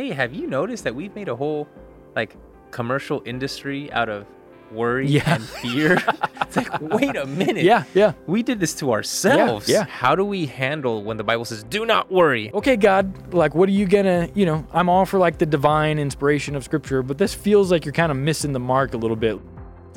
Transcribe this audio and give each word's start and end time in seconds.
hey, 0.00 0.12
have 0.12 0.32
you 0.32 0.46
noticed 0.46 0.84
that 0.84 0.94
we've 0.94 1.14
made 1.14 1.28
a 1.28 1.36
whole 1.36 1.68
like 2.16 2.34
commercial 2.70 3.20
industry 3.26 3.92
out 3.92 4.08
of 4.08 4.26
worry 4.72 5.06
Yeah. 5.06 5.34
and 5.34 5.44
fear? 5.44 5.98
it's 6.40 6.56
like, 6.56 6.80
wait 6.80 7.16
a 7.16 7.26
minute. 7.26 7.64
Yeah, 7.64 7.84
yeah. 7.92 8.14
We 8.26 8.42
did 8.42 8.60
this 8.60 8.72
to 8.76 8.92
ourselves. 8.92 9.68
yeah. 9.68 9.80
yeah. 9.80 9.84
How 9.84 10.14
do 10.14 10.24
we 10.24 10.46
handle 10.46 11.02
when 11.04 11.18
the 11.18 11.24
Bible 11.24 11.44
says, 11.44 11.64
do 11.64 11.84
not 11.84 12.10
worry? 12.10 12.50
Okay, 12.54 12.76
God, 12.76 13.34
like, 13.34 13.54
what 13.54 13.68
are 13.68 13.72
you 13.72 13.84
gonna, 13.86 14.30
you 14.34 14.46
know, 14.46 14.66
I'm 14.72 14.88
all 14.88 15.04
for 15.04 15.18
like 15.18 15.36
the 15.36 15.44
divine 15.46 15.98
inspiration 15.98 16.56
of 16.56 16.64
scripture, 16.64 17.02
but 17.02 17.18
this 17.18 17.34
feels 17.34 17.70
like 17.70 17.84
you're 17.84 17.92
kind 17.92 18.10
of 18.10 18.16
missing 18.16 18.52
the 18.54 18.60
mark 18.60 18.94
a 18.94 18.96
little 18.96 19.16
bit. 19.16 19.38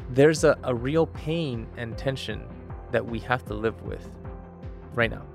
There's 0.10 0.44
a, 0.44 0.58
a 0.64 0.76
real 0.76 1.08
pain 1.08 1.66
and 1.78 1.98
tension 1.98 2.44
that 2.92 3.06
we 3.06 3.20
have 3.20 3.46
to 3.46 3.54
live 3.54 3.82
with 3.84 4.10
right 4.96 5.10
now. 5.10 5.26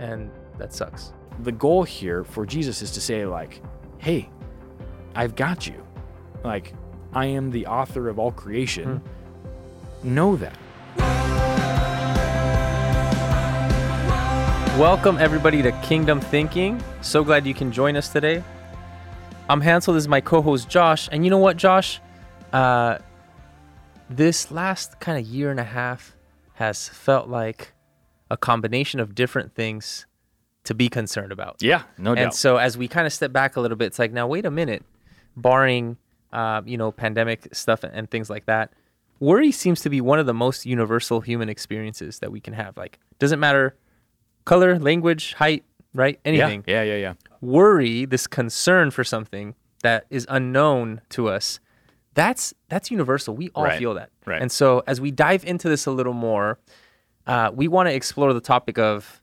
And 0.00 0.32
that 0.58 0.74
sucks. 0.74 1.12
The 1.40 1.52
goal 1.52 1.82
here 1.82 2.24
for 2.24 2.46
Jesus 2.46 2.82
is 2.82 2.90
to 2.92 3.00
say, 3.00 3.26
like, 3.26 3.60
hey, 3.98 4.28
I've 5.14 5.34
got 5.34 5.66
you. 5.66 5.84
Like, 6.44 6.74
I 7.12 7.26
am 7.26 7.50
the 7.50 7.66
author 7.66 8.08
of 8.08 8.18
all 8.18 8.32
creation. 8.32 9.02
Know 10.02 10.36
that. 10.36 10.56
Welcome, 14.78 15.18
everybody, 15.18 15.62
to 15.62 15.72
Kingdom 15.82 16.20
Thinking. 16.20 16.82
So 17.00 17.24
glad 17.24 17.46
you 17.46 17.54
can 17.54 17.72
join 17.72 17.96
us 17.96 18.08
today. 18.08 18.42
I'm 19.48 19.60
Hansel. 19.60 19.94
This 19.94 20.04
is 20.04 20.08
my 20.08 20.20
co 20.20 20.42
host, 20.42 20.68
Josh. 20.68 21.08
And 21.10 21.24
you 21.24 21.30
know 21.30 21.38
what, 21.38 21.56
Josh? 21.56 22.00
Uh, 22.52 22.98
this 24.08 24.50
last 24.50 25.00
kind 25.00 25.18
of 25.18 25.26
year 25.26 25.50
and 25.50 25.58
a 25.58 25.64
half 25.64 26.14
has 26.54 26.88
felt 26.88 27.28
like 27.28 27.72
a 28.30 28.36
combination 28.36 29.00
of 29.00 29.14
different 29.14 29.54
things 29.54 30.06
to 30.64 30.74
be 30.74 30.88
concerned 30.88 31.32
about. 31.32 31.56
Yeah, 31.60 31.82
no 31.98 32.14
and 32.14 32.32
so 32.32 32.56
as 32.56 32.76
we 32.78 32.88
kind 32.88 33.06
of 33.06 33.12
step 33.12 33.32
back 33.32 33.56
a 33.56 33.60
little 33.60 33.76
bit, 33.76 33.86
it's 33.86 33.98
like, 33.98 34.12
now, 34.12 34.26
wait 34.26 34.46
a 34.46 34.50
minute, 34.50 34.84
barring, 35.36 35.96
uh, 36.32 36.62
you 36.64 36.76
know, 36.76 36.92
pandemic 36.92 37.48
stuff 37.54 37.84
and 37.84 38.10
things 38.10 38.30
like 38.30 38.46
that, 38.46 38.72
worry 39.20 39.52
seems 39.52 39.80
to 39.82 39.90
be 39.90 40.00
one 40.00 40.18
of 40.18 40.26
the 40.26 40.34
most 40.34 40.66
universal 40.66 41.20
human 41.20 41.48
experiences 41.48 42.18
that 42.20 42.30
we 42.32 42.40
can 42.40 42.54
have. 42.54 42.76
Like, 42.76 42.98
doesn't 43.18 43.40
matter 43.40 43.76
color, 44.44 44.78
language, 44.78 45.34
height, 45.34 45.64
right? 45.94 46.18
Anything. 46.24 46.64
Yeah, 46.66 46.82
yeah, 46.82 46.94
yeah, 46.94 47.00
yeah. 47.00 47.14
Worry, 47.40 48.04
this 48.04 48.26
concern 48.26 48.90
for 48.90 49.04
something 49.04 49.54
that 49.82 50.06
is 50.10 50.26
unknown 50.28 51.00
to 51.10 51.28
us, 51.28 51.60
that's 52.14 52.52
that's 52.68 52.90
universal. 52.90 53.34
We 53.34 53.50
all 53.54 53.64
Right, 53.64 53.78
feel 53.78 53.94
that. 53.94 54.10
right. 54.26 54.42
And 54.42 54.52
so 54.52 54.82
as 54.86 55.00
we 55.00 55.10
dive 55.10 55.44
into 55.44 55.68
this 55.68 55.86
a 55.86 55.90
little 55.90 56.12
more, 56.12 56.58
uh, 57.26 57.50
we 57.54 57.68
want 57.68 57.88
to 57.88 57.94
explore 57.94 58.32
the 58.34 58.40
topic 58.40 58.78
of 58.78 59.21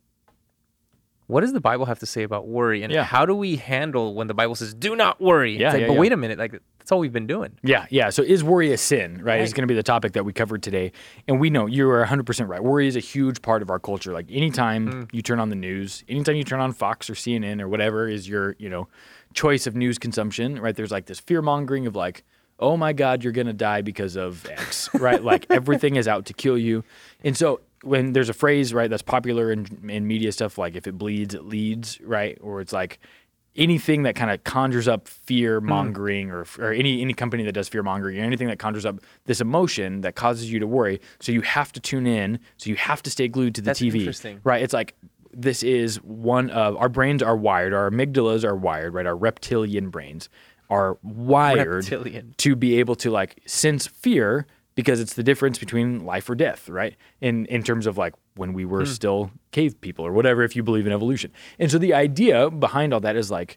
what 1.30 1.41
does 1.41 1.53
the 1.53 1.61
Bible 1.61 1.85
have 1.85 1.99
to 1.99 2.05
say 2.05 2.23
about 2.23 2.47
worry, 2.47 2.81
and 2.83 2.91
Yeah. 2.91 3.03
how 3.03 3.25
do 3.25 3.35
we 3.35 3.55
handle 3.55 4.16
when 4.16 4.27
the 4.27 4.33
Bible 4.33 4.55
says 4.55 4.73
"Do 4.73 4.95
not 4.95 5.22
worry"? 5.22 5.58
Yeah, 5.58 5.67
It's 5.67 5.73
like, 5.75 5.81
yeah, 5.81 5.88
but 5.88 5.94
yeah. 5.94 5.99
wait 5.99 6.11
a 6.11 6.17
minute, 6.17 6.38
like 6.39 6.52
that's 6.80 6.91
all 6.91 6.99
we've 6.99 7.13
been 7.13 7.27
doing. 7.27 7.52
Yeah, 7.63 7.85
yeah. 7.91 8.09
So 8.09 8.23
is 8.23 8.44
worry 8.44 8.73
a 8.73 8.77
sin, 8.77 9.22
right? 9.23 9.41
Is 9.41 9.53
going 9.53 9.61
to 9.61 9.67
be 9.72 9.75
the 9.75 9.83
topic 9.83 10.13
that 10.13 10.25
we 10.25 10.33
covered 10.33 10.63
today. 10.63 10.91
And 11.27 11.39
we 11.39 11.52
know 11.52 11.67
you 11.67 11.88
are 11.91 12.03
100% 12.03 12.47
right. 12.50 12.63
Worry 12.63 12.88
is 12.88 12.95
a 12.95 13.00
huge 13.00 13.44
part 13.44 13.61
of 13.61 13.69
our 13.69 13.77
culture. 13.80 14.11
Like 14.11 14.25
anytime 14.31 14.88
Mm. 14.91 15.09
you 15.13 15.22
turn 15.22 15.39
on 15.39 15.50
the 15.50 15.55
news, 15.55 16.03
anytime 16.09 16.35
you 16.35 16.44
turn 16.44 16.59
on 16.59 16.72
Fox 16.72 17.07
or 17.09 17.13
CNN 17.13 17.61
or 17.61 17.67
whatever 17.67 18.07
is 18.09 18.27
your, 18.27 18.55
you 18.57 18.69
know, 18.69 18.88
choice 19.35 19.67
of 19.67 19.75
news 19.75 20.00
consumption, 20.00 20.59
right? 20.59 20.75
There's 20.75 20.89
like 20.91 21.05
this 21.05 21.19
fear 21.19 21.44
mongering 21.44 21.85
of 21.85 21.95
like, 21.95 22.23
oh 22.57 22.75
my 22.75 22.91
God, 22.91 23.23
you're 23.23 23.33
going 23.33 23.45
to 23.47 23.53
die 23.53 23.81
because 23.83 24.16
of 24.17 24.45
X, 24.50 24.89
right? 24.95 25.23
Like 25.23 25.45
everything 25.52 25.95
is 25.95 26.07
out 26.07 26.25
to 26.25 26.33
kill 26.33 26.57
you. 26.57 26.83
And 27.23 27.38
so 27.38 27.61
when 27.83 28.13
there's 28.13 28.30
a 28.30 28.33
phrase, 28.33 28.73
right, 28.73 28.89
that's 28.89 29.02
popular 29.02 29.52
in, 29.52 29.89
in 29.89 30.08
media 30.08 30.31
stuff, 30.31 30.58
like 30.58 30.75
if 30.75 30.88
it 30.88 30.97
bleeds, 30.97 31.33
it 31.33 31.45
leads, 31.45 31.99
right? 32.02 32.38
Or 32.41 32.61
it's 32.61 32.73
like, 32.73 32.99
anything 33.55 34.03
that 34.03 34.16
kind 34.16 34.31
of 34.31 34.44
conjures 34.44 34.88
up 34.88 35.08
fear 35.08 35.59
mm. 35.59 35.66
mongering 35.66 36.31
or, 36.31 36.45
or 36.59 36.72
any 36.72 37.02
any 37.02 37.13
company 37.13 37.44
that 37.44 37.52
does 37.52 37.67
fear 37.67 37.83
mongering 37.83 38.19
or 38.19 38.23
anything 38.23 38.47
that 38.47 38.59
conjures 38.59 38.85
up 38.85 39.00
this 39.25 39.41
emotion 39.41 40.02
that 40.02 40.16
causes 40.16 40.52
you 40.52 40.59
to 40.59 40.67
worry 40.67 41.00
so 41.19 41.31
you 41.31 41.41
have 41.41 41.72
to 41.72 41.80
tune 41.80 42.07
in 42.07 42.39
so 42.57 42.69
you 42.69 42.75
have 42.75 43.01
to 43.01 43.09
stay 43.09 43.28
glued 43.28 43.56
to 43.56 43.62
the 43.62 43.66
That's 43.66 43.81
TV 43.81 44.00
interesting. 44.00 44.39
right 44.44 44.62
it's 44.62 44.73
like 44.73 44.95
this 45.34 45.62
is 45.62 45.97
one 45.97 46.50
of 46.51 46.75
our 46.78 46.89
brains 46.89 47.22
are 47.22 47.35
wired 47.35 47.73
our 47.73 47.89
amygdalas 47.89 48.44
are 48.44 48.56
wired 48.56 48.94
right 48.94 49.06
our 49.06 49.16
reptilian 49.16 49.89
brains 49.89 50.29
are 50.69 50.97
wired 51.01 51.89
Reptilian. 51.89 52.35
to 52.38 52.56
be 52.56 52.79
able 52.79 52.95
to 52.95 53.09
like 53.09 53.41
sense 53.45 53.88
fear 53.88 54.45
because 54.79 55.00
it's 55.03 55.13
the 55.16 55.23
difference 55.23 55.57
between 55.59 56.06
life 56.06 56.29
or 56.29 56.35
death, 56.35 56.69
right? 56.69 56.95
In 57.22 57.45
in 57.47 57.62
terms 57.63 57.85
of 57.88 57.97
like 57.97 58.13
when 58.35 58.53
we 58.53 58.63
Hmm. 58.63 58.69
were 58.72 58.85
still 58.85 59.31
cave 59.51 59.73
people 59.81 60.06
or 60.06 60.13
whatever 60.13 60.41
if 60.44 60.56
you 60.56 60.63
believe 60.63 60.88
in 60.88 60.94
evolution. 60.94 61.31
And 61.59 61.69
so 61.72 61.78
the 61.78 61.94
idea 61.94 62.50
behind 62.50 62.94
all 62.94 63.01
that 63.01 63.16
is 63.16 63.29
like 63.29 63.51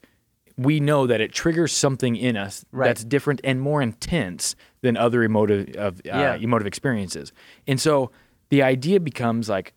we 0.59 0.81
know 0.81 1.07
that 1.07 1.21
it 1.21 1.33
triggers 1.33 1.73
something 1.73 2.15
in 2.17 2.37
us 2.37 2.65
Right. 2.73 2.87
that's 2.89 3.05
different 3.05 3.41
and 3.45 3.61
more 3.61 3.81
intense 3.83 4.55
than 4.83 4.97
other 4.97 5.23
emotive 5.23 5.65
of 5.77 5.93
uh, 6.01 6.01
Yeah. 6.23 6.35
emotive 6.47 6.67
experiences. 6.67 7.33
And 7.67 7.79
so 7.81 8.11
the 8.51 8.63
idea 8.75 8.99
becomes 9.01 9.49
like 9.49 9.73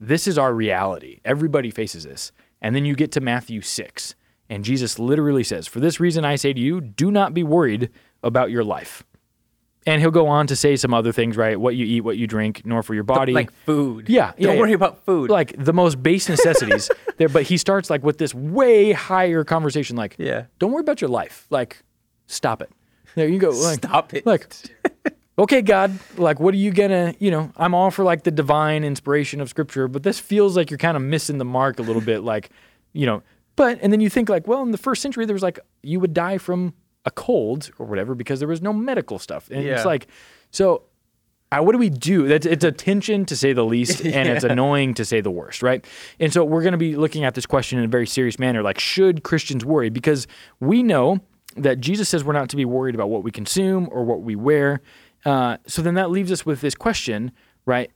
this 0.00 0.28
is 0.28 0.36
our 0.38 0.54
reality. 0.54 1.20
Everybody 1.24 1.70
faces 1.70 2.04
this. 2.04 2.30
And 2.60 2.74
then 2.76 2.84
you 2.84 2.94
get 2.94 3.10
to 3.12 3.20
Matthew 3.20 3.60
6, 3.60 4.14
and 4.50 4.64
Jesus 4.64 4.98
literally 4.98 5.44
says, 5.44 5.66
For 5.66 5.80
this 5.80 5.98
reason 6.00 6.24
I 6.24 6.36
say 6.36 6.52
to 6.52 6.60
you, 6.60 6.80
do 6.80 7.10
not 7.10 7.32
be 7.34 7.42
worried 7.42 7.88
about 8.22 8.50
your 8.50 8.64
life. 8.64 9.04
And 9.88 10.02
he'll 10.02 10.10
go 10.10 10.26
on 10.28 10.46
to 10.48 10.56
say 10.56 10.76
some 10.76 10.92
other 10.92 11.12
things, 11.12 11.36
right? 11.36 11.58
What 11.58 11.74
you 11.74 11.86
eat, 11.86 12.02
what 12.02 12.18
you 12.18 12.26
drink, 12.26 12.62
nor 12.66 12.82
for 12.82 12.94
your 12.94 13.04
body. 13.04 13.32
Like 13.32 13.50
food. 13.64 14.08
Yeah, 14.08 14.32
yeah, 14.36 14.46
Don't 14.48 14.56
yeah. 14.56 14.60
worry 14.60 14.72
about 14.74 15.04
food. 15.06 15.30
like 15.30 15.54
the 15.56 15.72
most 15.72 16.02
base 16.02 16.28
necessities 16.34 16.90
there. 17.16 17.28
But 17.30 17.44
he 17.44 17.56
starts 17.56 17.88
like 17.88 18.02
with 18.02 18.18
this 18.18 18.34
way 18.34 18.92
higher 18.92 19.44
conversation, 19.44 19.96
like, 19.96 20.14
Yeah. 20.18 20.44
don't 20.58 20.72
worry 20.72 20.82
about 20.82 21.00
your 21.00 21.08
life. 21.10 21.46
Like, 21.50 21.82
stop 22.26 22.60
it. 22.60 22.70
There 23.14 23.26
you 23.28 23.38
go. 23.38 23.48
Like, 23.50 23.76
Stop 23.78 24.12
it. 24.14 24.26
Like, 24.26 24.46
okay, 25.38 25.62
God, 25.62 25.98
like, 26.18 26.38
what 26.38 26.52
are 26.52 26.58
you 26.58 26.70
gonna, 26.70 27.14
you 27.18 27.30
know, 27.30 27.50
I'm 27.56 27.74
all 27.74 27.90
for 27.90 28.04
like 28.04 28.24
the 28.24 28.30
divine 28.30 28.84
inspiration 28.84 29.40
of 29.40 29.48
scripture, 29.48 29.88
but 29.88 30.02
this 30.02 30.18
feels 30.20 30.54
like 30.56 30.70
you're 30.70 30.78
kind 30.78 30.96
of 30.96 31.02
missing 31.02 31.38
the 31.38 31.44
mark 31.46 31.78
a 31.78 31.82
little 31.82 32.02
bit. 32.02 32.20
Like, 32.22 32.50
you 32.92 33.06
know, 33.06 33.22
but, 33.56 33.78
and 33.80 33.92
then 33.92 34.00
you 34.00 34.10
think 34.10 34.28
like, 34.28 34.46
well, 34.46 34.62
in 34.62 34.70
the 34.70 34.78
first 34.78 35.00
century, 35.00 35.24
there 35.24 35.34
was 35.34 35.42
like, 35.42 35.58
you 35.82 35.98
would 35.98 36.12
die 36.12 36.36
from 36.38 36.74
a 37.08 37.10
cold 37.10 37.70
or 37.78 37.86
whatever 37.86 38.14
because 38.14 38.38
there 38.38 38.48
was 38.48 38.62
no 38.62 38.72
medical 38.72 39.18
stuff. 39.18 39.50
And 39.50 39.62
Yeah. 39.64 39.74
it's 39.76 39.84
like, 39.84 40.06
so 40.50 40.82
uh, 41.50 41.60
what 41.62 41.72
do 41.72 41.78
we 41.78 41.88
do? 41.90 42.28
That's 42.28 42.44
it's 42.46 42.64
a 42.64 42.70
tension 42.70 43.24
to 43.24 43.34
say 43.34 43.52
the 43.54 43.64
least, 43.64 44.04
and 44.16 44.28
it's 44.28 44.44
annoying 44.44 44.94
to 44.94 45.04
say 45.04 45.20
the 45.22 45.30
worst, 45.30 45.62
right? 45.62 45.84
And 46.20 46.30
so 46.32 46.44
we're 46.44 46.62
going 46.62 46.72
to 46.72 46.78
be 46.78 46.94
looking 46.96 47.24
at 47.24 47.34
this 47.34 47.46
question 47.46 47.78
in 47.78 47.84
a 47.86 47.88
very 47.88 48.06
serious 48.06 48.38
manner, 48.38 48.62
like 48.62 48.78
should 48.78 49.22
Christians 49.24 49.64
worry? 49.64 49.88
Because 49.90 50.26
we 50.60 50.82
know 50.82 51.20
that 51.56 51.80
Jesus 51.80 52.08
says 52.08 52.22
we're 52.22 52.34
not 52.34 52.50
to 52.50 52.56
be 52.56 52.64
worried 52.66 52.94
about 52.94 53.08
what 53.10 53.22
we 53.24 53.30
consume 53.30 53.88
or 53.90 54.04
what 54.04 54.20
we 54.22 54.36
wear. 54.36 54.80
Uh, 55.24 55.56
so 55.66 55.82
then 55.82 55.94
that 55.94 56.10
leaves 56.10 56.30
us 56.30 56.44
with 56.46 56.60
this 56.60 56.74
question, 56.74 57.32
right? 57.66 57.90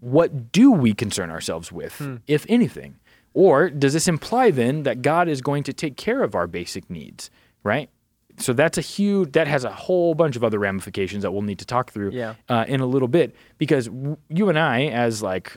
What 0.00 0.52
do 0.52 0.70
we 0.70 0.92
concern 0.92 1.30
ourselves 1.30 1.72
with, 1.72 2.20
if 2.26 2.44
anything? 2.48 2.96
Or 3.32 3.70
does 3.70 3.94
this 3.94 4.06
imply 4.06 4.50
then 4.50 4.82
that 4.84 5.02
God 5.02 5.28
is 5.28 5.40
going 5.40 5.62
to 5.64 5.72
take 5.72 5.96
care 5.96 6.22
of 6.22 6.34
our 6.34 6.46
basic 6.46 6.88
needs, 6.90 7.30
right? 7.64 7.88
So 8.38 8.52
that's 8.52 8.76
a 8.78 8.80
huge, 8.80 9.32
that 9.32 9.46
has 9.46 9.64
a 9.64 9.70
whole 9.70 10.14
bunch 10.14 10.34
of 10.36 10.42
other 10.42 10.58
ramifications 10.58 11.22
that 11.22 11.30
we'll 11.32 11.42
need 11.42 11.58
to 11.60 11.64
talk 11.66 11.92
through 11.92 12.10
Yeah. 12.12 12.34
uh, 12.48 12.64
in 12.66 12.80
a 12.80 12.86
little 12.86 13.08
bit. 13.08 13.34
Because 13.58 13.86
w- 13.86 14.16
you 14.28 14.48
and 14.48 14.58
I, 14.58 14.86
as 14.86 15.22
like 15.22 15.56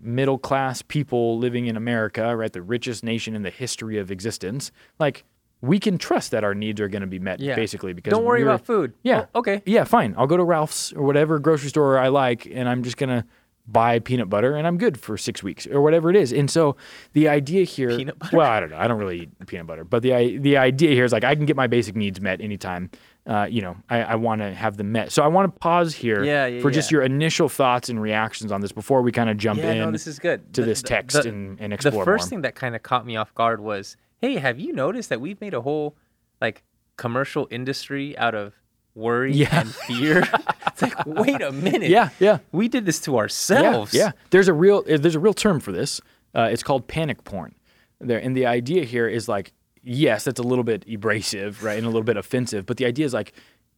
middle 0.00 0.38
class 0.38 0.82
people 0.82 1.38
living 1.38 1.66
in 1.66 1.76
America, 1.76 2.36
right, 2.36 2.52
the 2.52 2.60
richest 2.62 3.02
nation 3.04 3.34
in 3.34 3.42
the 3.42 3.50
history 3.50 3.98
of 3.98 4.10
existence, 4.10 4.72
like 4.98 5.24
we 5.60 5.78
can 5.78 5.96
trust 5.96 6.32
that 6.32 6.42
our 6.42 6.54
needs 6.54 6.80
are 6.80 6.88
going 6.88 7.02
to 7.02 7.06
be 7.06 7.20
met 7.20 7.38
Yeah. 7.40 7.54
basically 7.54 7.92
because 7.92 8.10
Don't 8.10 8.24
worry 8.24 8.42
about 8.42 8.66
food. 8.66 8.94
Yeah. 9.02 9.26
Oh, 9.34 9.38
okay. 9.40 9.62
Yeah, 9.64 9.84
fine. 9.84 10.14
I'll 10.18 10.26
go 10.26 10.36
to 10.36 10.42
Ralph's 10.44 10.92
or 10.92 11.04
whatever 11.04 11.38
grocery 11.38 11.68
store 11.68 11.98
I 11.98 12.08
like, 12.08 12.46
and 12.46 12.68
I'm 12.68 12.82
just 12.82 12.96
gonna 12.96 13.24
buy 13.66 13.98
peanut 14.00 14.28
butter, 14.28 14.56
and 14.56 14.66
I'm 14.66 14.76
good 14.76 14.98
for 14.98 15.16
six 15.16 15.42
weeks 15.42 15.66
or 15.68 15.80
whatever 15.80 16.10
it 16.10 16.16
is. 16.16 16.32
And 16.32 16.50
so 16.50 16.76
the 17.12 17.28
idea 17.28 17.64
here, 17.64 17.96
Peanut 17.96 18.18
butter? 18.18 18.36
well, 18.36 18.50
I 18.50 18.60
don't 18.60 18.70
know. 18.70 18.76
I 18.76 18.88
don't 18.88 18.98
really 18.98 19.20
eat 19.20 19.46
peanut 19.46 19.66
butter, 19.66 19.84
but 19.84 20.02
the 20.02 20.38
the 20.38 20.56
idea 20.56 20.90
here 20.90 21.04
is 21.04 21.12
like 21.12 21.24
I 21.24 21.34
can 21.34 21.46
get 21.46 21.56
my 21.56 21.66
basic 21.68 21.94
needs 21.96 22.20
met 22.20 22.40
anytime. 22.40 22.90
Uh, 23.24 23.46
you 23.48 23.62
know, 23.62 23.76
I, 23.88 24.02
I 24.02 24.14
want 24.16 24.40
to 24.40 24.52
have 24.52 24.76
them 24.78 24.90
met. 24.90 25.12
So 25.12 25.22
I 25.22 25.28
want 25.28 25.54
to 25.54 25.60
pause 25.60 25.94
here 25.94 26.24
Yeah, 26.24 26.46
yeah, 26.46 26.60
for 26.60 26.72
just 26.72 26.90
your 26.90 27.02
initial 27.02 27.48
thoughts 27.48 27.88
and 27.88 28.02
reactions 28.02 28.50
on 28.50 28.60
this 28.60 28.72
before 28.72 29.00
we 29.00 29.12
kind 29.12 29.30
of 29.30 29.36
jump 29.36 29.60
Yeah, 29.60 29.70
in 29.70 29.78
no, 29.78 29.90
this 29.92 30.08
is 30.08 30.18
good. 30.18 30.52
to 30.54 30.60
The- 30.62 30.66
this 30.66 30.82
text 30.82 31.22
the- 31.22 31.28
and, 31.28 31.60
and 31.60 31.70
the 31.70 31.74
explore 31.76 32.04
first 32.04 32.24
more. 32.24 32.28
thing 32.30 32.40
that 32.42 32.56
kind 32.56 32.74
of 32.74 32.82
caught 32.82 33.06
me 33.06 33.14
off 33.14 33.32
guard 33.36 33.60
was, 33.60 33.96
hey, 34.20 34.38
have 34.38 34.58
you 34.58 34.72
noticed 34.72 35.08
that 35.10 35.20
we've 35.20 35.40
made 35.40 35.54
a 35.54 35.60
whole 35.60 35.94
like 36.40 36.64
commercial 36.96 37.46
industry 37.52 38.18
out 38.18 38.34
of 38.34 38.54
worry 38.94 39.32
Yeah. 39.32 39.60
and 39.60 39.74
fear? 39.74 40.20
it's 40.66 40.82
like, 40.82 41.06
wait 41.06 41.40
a 41.40 41.52
minute. 41.52 41.90
Yeah, 41.90 42.10
yeah. 42.20 42.38
We 42.52 42.68
did 42.68 42.86
this 42.86 43.00
to 43.00 43.18
ourselves. 43.18 43.94
Yeah, 43.94 44.12
there's 44.30 44.48
a 44.48 44.52
real 44.54 44.84
uh, 44.90 44.96
there's 44.98 45.14
a 45.14 45.20
real 45.20 45.34
term 45.34 45.60
for 45.60 45.72
this. 45.72 46.00
Uh, 46.34 46.48
it's 46.50 46.62
called 46.62 46.86
panic 46.88 47.24
porn. 47.24 47.54
There, 48.00 48.18
and 48.18 48.36
the 48.36 48.46
idea 48.46 48.84
here 48.84 49.06
is 49.06 49.28
like, 49.28 49.52
yes, 49.82 50.24
that's 50.24 50.40
a 50.40 50.42
little 50.42 50.64
bit 50.64 50.84
abrasive, 50.92 51.62
right, 51.62 51.76
and 51.76 51.84
a 51.86 51.88
little 51.88 52.02
bit 52.02 52.16
offensive. 52.16 52.66
But 52.66 52.76
the 52.78 52.86
idea 52.86 53.04
is 53.06 53.14
like, 53.14 53.32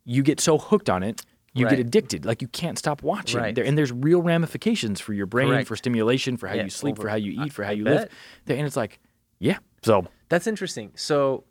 you 0.04 0.22
get 0.22 0.40
so 0.40 0.56
hooked 0.58 0.88
on 0.88 1.02
it, 1.02 1.22
you 1.52 1.66
Right. 1.66 1.76
get 1.76 1.80
addicted, 1.80 2.24
like 2.24 2.40
you 2.42 2.48
can't 2.48 2.78
stop 2.78 3.02
watching. 3.02 3.40
Right. 3.40 3.54
There, 3.54 3.64
and 3.64 3.76
there's 3.76 3.92
real 3.92 4.22
ramifications 4.22 5.00
for 5.00 5.12
your 5.12 5.26
brain, 5.26 5.48
Correct. 5.48 5.68
for 5.68 5.76
stimulation, 5.76 6.36
for 6.36 6.46
how 6.48 6.54
Yeah, 6.54 6.64
you 6.64 6.70
sleep, 6.70 6.94
over- 6.94 7.02
for 7.02 7.08
how 7.10 7.16
you 7.16 7.32
eat, 7.32 7.38
I- 7.40 7.48
for 7.50 7.64
how 7.64 7.70
you 7.72 7.84
live. 7.84 8.08
There, 8.46 8.56
and 8.56 8.66
it's 8.66 8.76
like, 8.76 8.98
yeah, 9.38 9.58
So 9.82 10.06
That's 10.30 10.46
interesting. 10.46 10.92
So, 10.96 11.44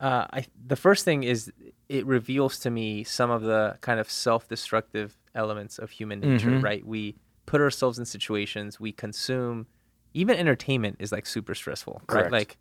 uh, 0.00 0.26
I 0.32 0.46
the 0.66 0.76
first 0.76 1.04
thing 1.04 1.22
is 1.24 1.52
it 1.94 2.04
reveals 2.06 2.58
to 2.60 2.70
me 2.70 3.04
some 3.04 3.30
of 3.30 3.42
the 3.42 3.78
kind 3.80 4.00
of 4.00 4.10
self-destructive 4.10 5.16
elements 5.34 5.78
of 5.78 5.90
human 5.90 6.20
nature. 6.20 6.50
Mhm. 6.50 6.62
Right? 6.62 6.84
We 6.86 7.16
put 7.46 7.60
ourselves 7.60 7.98
in 7.98 8.04
situations. 8.04 8.78
We 8.80 8.92
consume. 8.92 9.66
Even 10.12 10.36
entertainment 10.36 10.96
is 11.00 11.10
like 11.12 11.26
super 11.26 11.54
stressful. 11.54 12.02
Correct. 12.06 12.24
Right? 12.24 12.32
Like 12.40 12.56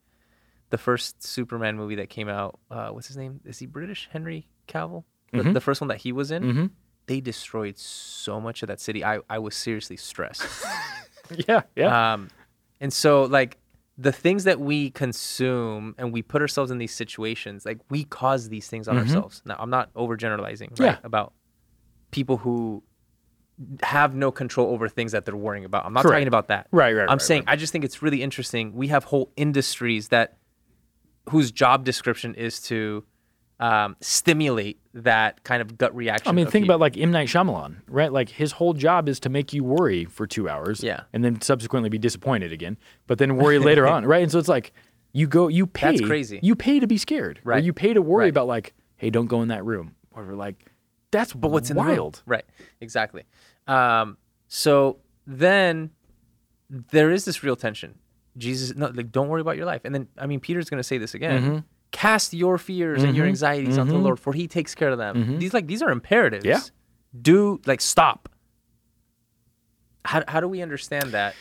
the 0.69 0.77
first 0.77 1.21
Superman 1.24 1.75
movie 1.77 1.95
that 1.95 2.09
came 2.09 2.30
out. 2.30 2.59
Uh, 2.71 2.89
what's 2.89 3.07
his 3.07 3.18
name? 3.18 3.41
Is 3.45 3.59
he 3.59 3.65
British? 3.68 4.09
Henry 4.12 4.47
Cavill. 4.68 5.03
The, 5.31 5.39
Mhm. 5.44 5.53
the 5.53 5.62
first 5.62 5.81
one 5.81 5.88
that 5.89 5.97
he 5.97 6.12
was 6.12 6.31
in. 6.31 6.44
mhm. 6.44 6.69
They 7.07 7.19
destroyed 7.21 7.77
so 7.77 8.39
much 8.39 8.62
of 8.63 8.68
that 8.68 8.80
city. 8.80 9.03
I 9.03 9.19
I 9.30 9.39
was 9.39 9.56
seriously 9.56 9.97
stressed. 9.97 10.45
yeah, 11.47 11.62
yeah. 11.75 12.13
Um, 12.13 12.30
and 12.80 12.91
so 12.94 13.24
like 13.24 13.57
the 13.98 14.12
things 14.12 14.44
that 14.45 14.60
we 14.60 14.90
consume 14.92 15.94
and 15.98 16.12
we 16.12 16.22
put 16.22 16.42
ourselves 16.42 16.72
in 16.72 16.78
these 16.80 16.94
situations, 16.94 17.66
like 17.66 17.80
we 17.90 18.04
cause 18.04 18.50
these 18.50 18.68
things 18.68 18.88
on 18.88 18.95
Mhm. 18.95 19.01
ourselves. 19.01 19.42
Now 19.45 19.56
I'm 19.60 19.69
not 19.69 19.94
overgeneralizing, 19.94 20.80
right? 20.80 20.94
Yeah. 20.94 20.98
About 21.04 21.34
people 22.12 22.38
who 22.38 22.84
have 23.84 24.16
no 24.16 24.31
control 24.31 24.72
over 24.74 24.90
things 24.90 25.12
that 25.12 25.25
they're 25.25 25.36
worrying 25.36 25.63
about. 25.63 25.86
I'm 25.86 25.94
not 25.94 26.01
Correct. 26.01 26.16
talking 26.16 26.28
about 26.28 26.48
that. 26.48 26.68
right, 26.72 26.94
right. 26.95 27.04
I'm 27.04 27.10
right, 27.18 27.22
saying 27.22 27.44
right. 27.45 27.54
I 27.54 27.56
just 27.56 27.72
think 27.72 27.86
it's 27.86 28.01
really 28.01 28.24
interesting. 28.24 28.74
We 28.74 28.88
have 28.88 29.04
whole 29.06 29.31
industries 29.36 30.07
that 30.10 30.38
whose 31.30 31.51
job 31.51 31.86
description 31.86 32.34
is 32.34 32.60
to 32.63 33.04
um, 33.60 33.96
stimulate 34.02 34.80
that 34.94 35.44
kind 35.44 35.62
of 35.62 35.78
gut 35.78 35.96
reaction. 35.96 36.28
I 36.28 36.32
mean, 36.34 36.48
think 36.48 36.66
you. 36.66 36.72
about 36.72 36.80
like 36.80 36.98
M 36.98 37.12
Night 37.12 37.28
Shyamalan, 37.28 37.78
right? 37.88 38.12
Like 38.12 38.30
his 38.30 38.52
whole 38.54 38.74
job 38.74 39.08
is 39.08 39.20
to 39.22 39.30
make 39.30 39.54
you 39.54 39.64
worry 39.64 40.06
for 40.06 40.28
two 40.28 40.50
hours, 40.50 40.84
Yeah. 40.84 41.02
and 41.14 41.24
then 41.24 41.40
subsequently 41.42 41.90
be 41.90 41.98
disappointed 41.98 42.52
again, 42.52 42.78
but 43.08 43.18
then 43.20 43.38
worry 43.38 43.60
later 43.60 43.88
on, 43.94 44.06
right? 44.06 44.22
And 44.24 44.32
so 44.32 44.40
it's 44.40 44.48
like 44.50 44.74
you 45.14 45.28
go, 45.28 45.48
you 45.48 45.68
pay, 45.68 45.92
That's 45.98 46.02
crazy. 46.08 46.40
You 46.44 46.56
pay 46.56 46.80
to 46.80 46.88
be 46.88 46.98
scared, 46.98 47.40
Or 47.46 47.50
Right. 47.52 47.64
you 47.64 47.72
pay 47.74 47.94
to 47.94 48.02
worry 48.02 48.26
Right. 48.26 48.30
about 48.30 48.48
like, 48.48 48.74
hey, 48.98 49.10
don't 49.10 49.28
go 49.28 49.42
in 49.42 49.48
that 49.50 49.64
room, 49.64 49.96
or 50.12 50.34
like, 50.34 50.66
that's 51.12 51.32
but 51.34 51.52
what's 51.52 51.70
in 51.70 51.78
the 51.78 51.84
room? 51.84 51.92
wild. 51.92 52.24
Right. 52.26 52.46
Exactly. 52.82 53.24
Um, 53.68 54.18
so 54.48 54.98
then 55.28 55.92
there 56.70 57.12
is 57.12 57.26
this 57.26 57.44
real 57.44 57.56
tension. 57.56 58.00
Jesus, 58.36 58.76
no, 58.76 58.88
like, 58.88 59.12
don't 59.12 59.28
worry 59.30 59.42
about 59.42 59.58
your 59.58 59.68
life. 59.68 59.82
And 59.86 59.94
then, 59.94 60.08
I 60.18 60.26
mean, 60.26 60.40
Peter's 60.40 60.70
going 60.72 60.80
to 60.80 60.84
say 60.84 60.98
this 60.98 61.14
again. 61.14 61.44
Mhm. 61.44 61.64
Cast 61.94 62.34
your 62.34 62.57
fears 62.57 63.04
and 63.04 63.16
your 63.16 63.25
Mhm. 63.25 63.30
anxieties 63.30 63.78
onto 63.78 63.94
the 63.94 64.00
Mhm. 64.00 64.04
Lord, 64.04 64.19
for 64.19 64.34
He 64.34 64.48
takes 64.48 64.75
care 64.75 64.90
of 64.90 64.98
them. 64.98 65.16
Mhm. 65.16 65.40
These 65.40 65.54
like 65.54 65.68
these 65.68 65.81
are 65.81 65.90
imperatives. 65.92 66.44
Yeah. 66.44 66.60
Do 67.22 67.62
like 67.66 67.80
stop. 67.80 68.28
How 70.06 70.24
how 70.28 70.40
do 70.42 70.48
we 70.48 70.62
understand 70.62 71.12
that? 71.12 71.36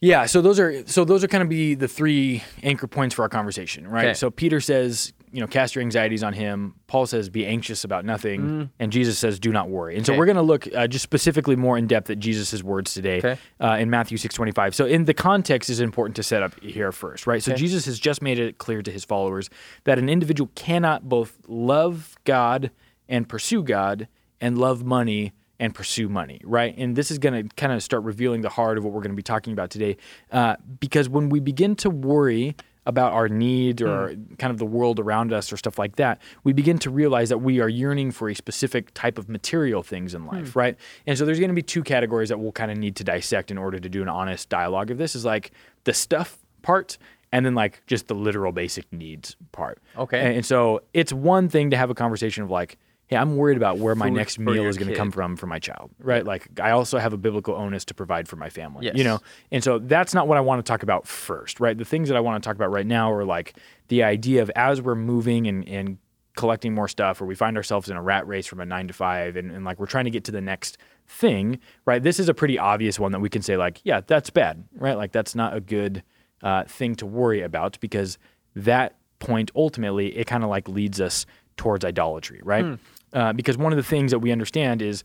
Yeah, 0.00 0.26
so 0.26 0.42
those 0.42 0.58
are 0.58 0.86
so 0.86 1.04
those 1.04 1.22
are 1.24 1.28
kind 1.28 1.42
of 1.42 1.48
be 1.48 1.74
the 1.74 1.88
three 1.88 2.42
anchor 2.62 2.86
points 2.88 3.14
for 3.14 3.22
our 3.22 3.28
conversation, 3.28 3.86
right? 3.86 4.06
Okay. 4.06 4.14
So 4.14 4.30
Peter 4.30 4.60
says, 4.60 5.12
you 5.32 5.40
know, 5.40 5.46
cast 5.46 5.74
your 5.74 5.82
anxieties 5.82 6.22
on 6.22 6.34
him. 6.34 6.74
Paul 6.86 7.06
says, 7.06 7.28
be 7.30 7.46
anxious 7.46 7.84
about 7.84 8.04
nothing, 8.04 8.70
and 8.78 8.92
Jesus 8.92 9.18
says, 9.18 9.40
do 9.40 9.50
not 9.50 9.70
worry. 9.70 9.96
And 9.96 10.04
so 10.06 10.12
Mm. 10.12 10.18
We're 10.18 10.26
going 10.26 10.36
to 10.36 10.42
look 10.42 10.68
uh, 10.74 10.86
just 10.86 11.02
specifically 11.02 11.56
more 11.56 11.78
in 11.78 11.86
depth 11.86 12.10
at 12.10 12.18
Jesus' 12.18 12.62
words 12.62 12.92
today 12.92 13.18
Okay. 13.18 13.38
uh, 13.60 13.78
in 13.80 13.88
Matthew 13.88 14.18
six 14.18 14.34
twenty 14.34 14.52
five. 14.52 14.74
So 14.74 14.84
in 14.84 15.06
the 15.06 15.14
context 15.14 15.70
is 15.70 15.80
important 15.80 16.16
to 16.16 16.22
set 16.22 16.42
up 16.42 16.58
here 16.60 16.92
first, 16.92 17.26
right? 17.26 17.42
So 17.42 17.54
Jesus 17.54 17.86
has 17.86 17.98
just 17.98 18.20
made 18.20 18.38
it 18.38 18.58
clear 18.58 18.82
to 18.82 18.90
his 18.90 19.04
followers 19.04 19.48
that 19.84 19.98
an 19.98 20.08
individual 20.08 20.50
cannot 20.54 21.08
both 21.08 21.38
love 21.48 22.14
God 22.24 22.70
and 23.08 23.28
pursue 23.28 23.62
God 23.62 24.08
and 24.40 24.58
love 24.58 24.84
money 24.84 25.32
and 25.58 25.74
pursue 25.74 26.08
money, 26.08 26.40
right? 26.44 26.74
And 26.76 26.96
this 26.96 27.10
is 27.10 27.18
going 27.18 27.48
to 27.48 27.54
kind 27.54 27.72
of 27.72 27.82
start 27.82 28.02
revealing 28.02 28.40
the 28.42 28.48
heart 28.48 28.78
of 28.78 28.84
what 28.84 28.92
we're 28.92 29.00
going 29.00 29.12
to 29.12 29.16
be 29.16 29.22
talking 29.22 29.52
about 29.52 29.70
today. 29.70 29.96
Uh, 30.30 30.56
because 30.80 31.08
when 31.08 31.28
we 31.28 31.38
begin 31.40 31.76
to 31.76 31.88
worry 31.90 32.56
about 32.84 33.12
our 33.12 33.28
needs 33.28 33.80
or 33.80 34.10
hmm. 34.10 34.34
kind 34.34 34.50
of 34.50 34.58
the 34.58 34.66
world 34.66 34.98
around 34.98 35.32
us 35.32 35.52
or 35.52 35.56
stuff 35.56 35.78
like 35.78 35.96
that, 35.96 36.20
we 36.44 36.52
begin 36.52 36.78
to 36.78 36.90
realize 36.90 37.28
that 37.28 37.38
we 37.38 37.60
are 37.60 37.68
yearning 37.68 38.10
for 38.10 38.28
a 38.28 38.34
specific 38.34 38.92
type 38.94 39.18
of 39.18 39.28
material 39.28 39.82
things 39.82 40.14
in 40.14 40.26
life, 40.26 40.52
hmm. 40.52 40.58
right? 40.58 40.76
And 41.06 41.16
so 41.16 41.24
there's 41.24 41.38
going 41.38 41.50
to 41.50 41.54
be 41.54 41.62
two 41.62 41.82
categories 41.82 42.28
that 42.28 42.38
we'll 42.38 42.52
kind 42.52 42.70
of 42.70 42.78
need 42.78 42.96
to 42.96 43.04
dissect 43.04 43.50
in 43.50 43.58
order 43.58 43.78
to 43.78 43.88
do 43.88 44.02
an 44.02 44.08
honest 44.08 44.48
dialogue 44.48 44.90
of 44.90 44.98
this 44.98 45.14
is 45.14 45.24
like 45.24 45.52
the 45.84 45.94
stuff 45.94 46.38
part 46.62 46.98
and 47.30 47.46
then 47.46 47.54
like 47.54 47.82
just 47.86 48.08
the 48.08 48.14
literal 48.14 48.52
basic 48.52 48.92
needs 48.92 49.36
part. 49.52 49.78
Okay. 49.96 50.20
And, 50.20 50.36
and 50.36 50.46
so 50.46 50.82
it's 50.92 51.12
one 51.12 51.48
thing 51.48 51.70
to 51.70 51.76
have 51.76 51.90
a 51.90 51.94
conversation 51.94 52.42
of 52.42 52.50
like, 52.50 52.78
hey, 53.12 53.16
I'm 53.18 53.36
worried 53.36 53.56
about 53.56 53.78
where 53.78 53.94
my 53.94 54.06
Food 54.08 54.14
next 54.14 54.36
for 54.36 54.42
meal 54.42 54.54
your 54.54 54.68
is 54.68 54.76
going 54.78 54.88
to 54.88 54.94
kid. 54.94 54.98
come 54.98 55.10
from 55.10 55.36
for 55.36 55.46
my 55.46 55.58
child, 55.58 55.90
right? 55.98 56.24
Like 56.24 56.48
I 56.60 56.70
also 56.70 56.98
have 56.98 57.12
a 57.12 57.16
biblical 57.18 57.54
onus 57.54 57.84
to 57.86 57.94
provide 57.94 58.26
for 58.28 58.36
my 58.36 58.48
family, 58.48 58.86
Yes. 58.86 58.96
you 58.96 59.04
know? 59.04 59.18
And 59.50 59.62
so 59.62 59.78
that's 59.78 60.14
not 60.14 60.28
what 60.28 60.38
I 60.38 60.40
want 60.40 60.64
to 60.64 60.70
talk 60.70 60.82
about 60.82 61.06
first, 61.06 61.60
right? 61.60 61.76
The 61.76 61.84
things 61.84 62.08
that 62.08 62.16
I 62.16 62.20
want 62.20 62.42
to 62.42 62.46
talk 62.48 62.56
about 62.56 62.70
right 62.70 62.86
now 62.86 63.12
are 63.12 63.24
like 63.24 63.54
the 63.88 64.02
idea 64.02 64.42
of 64.42 64.50
as 64.56 64.80
we're 64.80 64.94
moving 64.94 65.46
and, 65.46 65.68
and 65.68 65.98
collecting 66.36 66.72
more 66.74 66.88
stuff 66.88 67.20
or 67.20 67.26
we 67.26 67.34
find 67.34 67.58
ourselves 67.58 67.90
in 67.90 67.96
a 67.96 68.02
rat 68.02 68.26
race 68.26 68.46
from 68.46 68.60
a 68.60 68.64
nine 68.64 68.88
to 68.88 68.94
five 68.94 69.36
and, 69.36 69.50
and 69.52 69.64
like 69.66 69.78
we're 69.78 69.84
trying 69.86 70.06
to 70.06 70.10
get 70.10 70.24
to 70.24 70.32
the 70.32 70.40
next 70.40 70.78
thing, 71.06 71.58
right? 71.84 72.02
This 72.02 72.18
is 72.18 72.28
a 72.30 72.34
pretty 72.34 72.58
obvious 72.58 72.98
one 72.98 73.12
that 73.12 73.20
we 73.20 73.28
can 73.28 73.42
say 73.42 73.56
like, 73.58 73.80
yeah, 73.84 74.00
that's 74.06 74.30
bad, 74.30 74.64
right? 74.74 74.96
Like 74.96 75.12
that's 75.12 75.34
not 75.34 75.54
a 75.54 75.60
good 75.60 76.02
uh, 76.42 76.64
thing 76.64 76.94
to 76.96 77.04
worry 77.06 77.42
about 77.42 77.78
because 77.80 78.16
that 78.56 78.96
point 79.18 79.50
ultimately 79.54 80.16
it 80.16 80.26
kind 80.26 80.42
of 80.42 80.48
like 80.50 80.68
leads 80.68 81.00
us 81.00 81.26
towards 81.58 81.84
idolatry, 81.84 82.40
right? 82.42 82.78
Uh, 83.12 83.32
because 83.32 83.58
one 83.58 83.72
of 83.72 83.76
the 83.76 83.82
things 83.82 84.10
that 84.10 84.20
we 84.20 84.32
understand 84.32 84.82
is 84.82 85.04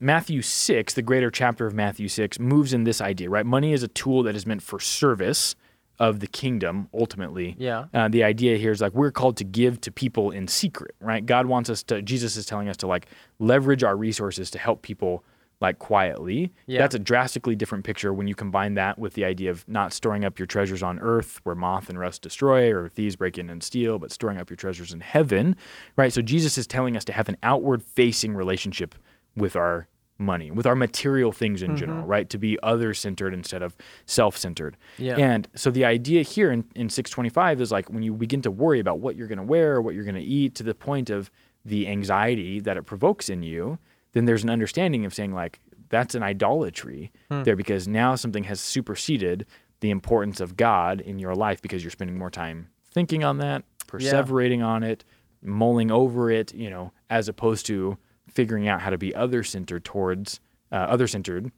Matthew 0.00 0.42
6, 0.42 0.94
the 0.94 1.02
greater 1.02 1.30
chapter 1.30 1.66
of 1.66 1.74
Matthew 1.74 2.08
6, 2.08 2.38
moves 2.38 2.72
in 2.72 2.84
this 2.84 3.00
idea, 3.00 3.30
right? 3.30 3.46
Money 3.46 3.72
is 3.72 3.82
a 3.82 3.88
tool 3.88 4.22
that 4.24 4.34
is 4.36 4.46
meant 4.46 4.62
for 4.62 4.78
service 4.78 5.54
of 5.98 6.20
the 6.20 6.26
kingdom 6.26 6.88
ultimately. 6.92 7.56
Yeah. 7.58 7.86
Uh, 7.94 8.08
the 8.08 8.22
idea 8.22 8.58
here 8.58 8.70
is 8.70 8.80
like 8.80 8.92
we're 8.92 9.10
called 9.10 9.38
to 9.38 9.44
give 9.44 9.80
to 9.82 9.90
people 9.90 10.30
in 10.30 10.46
secret, 10.48 10.94
right? 11.00 11.24
God 11.24 11.46
wants 11.46 11.70
us 11.70 11.82
to, 11.84 12.02
Jesus 12.02 12.36
is 12.36 12.44
telling 12.44 12.68
us 12.68 12.76
to 12.78 12.86
like 12.86 13.06
leverage 13.38 13.82
our 13.82 13.96
resources 13.96 14.50
to 14.50 14.58
help 14.58 14.82
people 14.82 15.24
like 15.60 15.78
quietly. 15.78 16.52
Yeah. 16.66 16.80
That's 16.80 16.94
a 16.94 16.98
drastically 16.98 17.56
different 17.56 17.84
picture 17.84 18.12
when 18.12 18.28
you 18.28 18.34
combine 18.34 18.74
that 18.74 18.98
with 18.98 19.14
the 19.14 19.24
idea 19.24 19.50
of 19.50 19.66
not 19.68 19.92
storing 19.92 20.24
up 20.24 20.38
your 20.38 20.46
treasures 20.46 20.82
on 20.82 20.98
earth 20.98 21.40
where 21.44 21.54
moth 21.54 21.88
and 21.88 21.98
rust 21.98 22.22
destroy 22.22 22.72
or 22.72 22.88
thieves 22.88 23.16
break 23.16 23.38
in 23.38 23.48
and 23.48 23.62
steal, 23.62 23.98
but 23.98 24.12
storing 24.12 24.38
up 24.38 24.50
your 24.50 24.56
treasures 24.56 24.92
in 24.92 25.00
heaven, 25.00 25.56
right? 25.96 26.12
So 26.12 26.20
Jesus 26.20 26.58
is 26.58 26.66
telling 26.66 26.96
us 26.96 27.04
to 27.06 27.12
have 27.12 27.28
an 27.28 27.36
outward 27.42 27.82
facing 27.82 28.34
relationship 28.34 28.94
with 29.34 29.56
our 29.56 29.88
money, 30.18 30.50
with 30.50 30.66
our 30.66 30.74
material 30.74 31.32
things 31.32 31.62
in 31.62 31.76
general, 31.76 32.00
mm-hmm. 32.00 32.10
right? 32.10 32.30
To 32.30 32.38
be 32.38 32.58
other 32.62 32.94
centered 32.94 33.34
instead 33.34 33.62
of 33.62 33.76
self 34.06 34.36
centered. 34.36 34.76
Yeah. 34.98 35.16
And 35.16 35.48
so 35.54 35.70
the 35.70 35.84
idea 35.84 36.22
here 36.22 36.50
in, 36.50 36.64
in 36.74 36.88
625 36.88 37.60
is 37.60 37.72
like 37.72 37.90
when 37.90 38.02
you 38.02 38.14
begin 38.14 38.42
to 38.42 38.50
worry 38.50 38.80
about 38.80 38.98
what 38.98 39.16
you're 39.16 39.28
going 39.28 39.38
to 39.38 39.44
wear 39.44 39.76
or 39.76 39.82
what 39.82 39.94
you're 39.94 40.04
going 40.04 40.14
to 40.16 40.22
eat 40.22 40.54
to 40.56 40.62
the 40.62 40.74
point 40.74 41.10
of 41.10 41.30
the 41.64 41.88
anxiety 41.88 42.60
that 42.60 42.76
it 42.76 42.84
provokes 42.84 43.28
in 43.28 43.42
you, 43.42 43.78
then 44.16 44.24
there's 44.24 44.42
an 44.42 44.48
understanding 44.50 45.04
of 45.04 45.12
saying 45.12 45.34
like 45.34 45.60
that's 45.90 46.14
an 46.14 46.22
idolatry 46.22 47.12
there 47.44 47.54
because 47.54 47.86
now 47.86 48.14
something 48.14 48.44
has 48.44 48.60
superseded 48.60 49.44
the 49.80 49.90
importance 49.90 50.40
of 50.40 50.56
God 50.56 51.00
in 51.02 51.18
your 51.18 51.34
life 51.34 51.60
because 51.60 51.84
you're 51.84 51.90
spending 51.90 52.18
more 52.18 52.30
time 52.30 52.68
thinking 52.92 53.22
on 53.22 53.36
that, 53.38 53.62
perseverating 53.86 54.64
on 54.64 54.82
it, 54.82 55.04
mulling 55.42 55.90
over 55.90 56.30
it, 56.30 56.54
you 56.54 56.70
know, 56.70 56.92
as 57.10 57.28
opposed 57.28 57.66
to 57.66 57.98
figuring 58.26 58.66
out 58.66 58.80
how 58.80 58.88
to 58.90 58.98
be 58.98 59.14
other 59.14 59.44
centered 59.44 59.84
towards 59.84 60.40
uh, 60.72 60.76
other 60.76 61.06
centered 61.06 61.52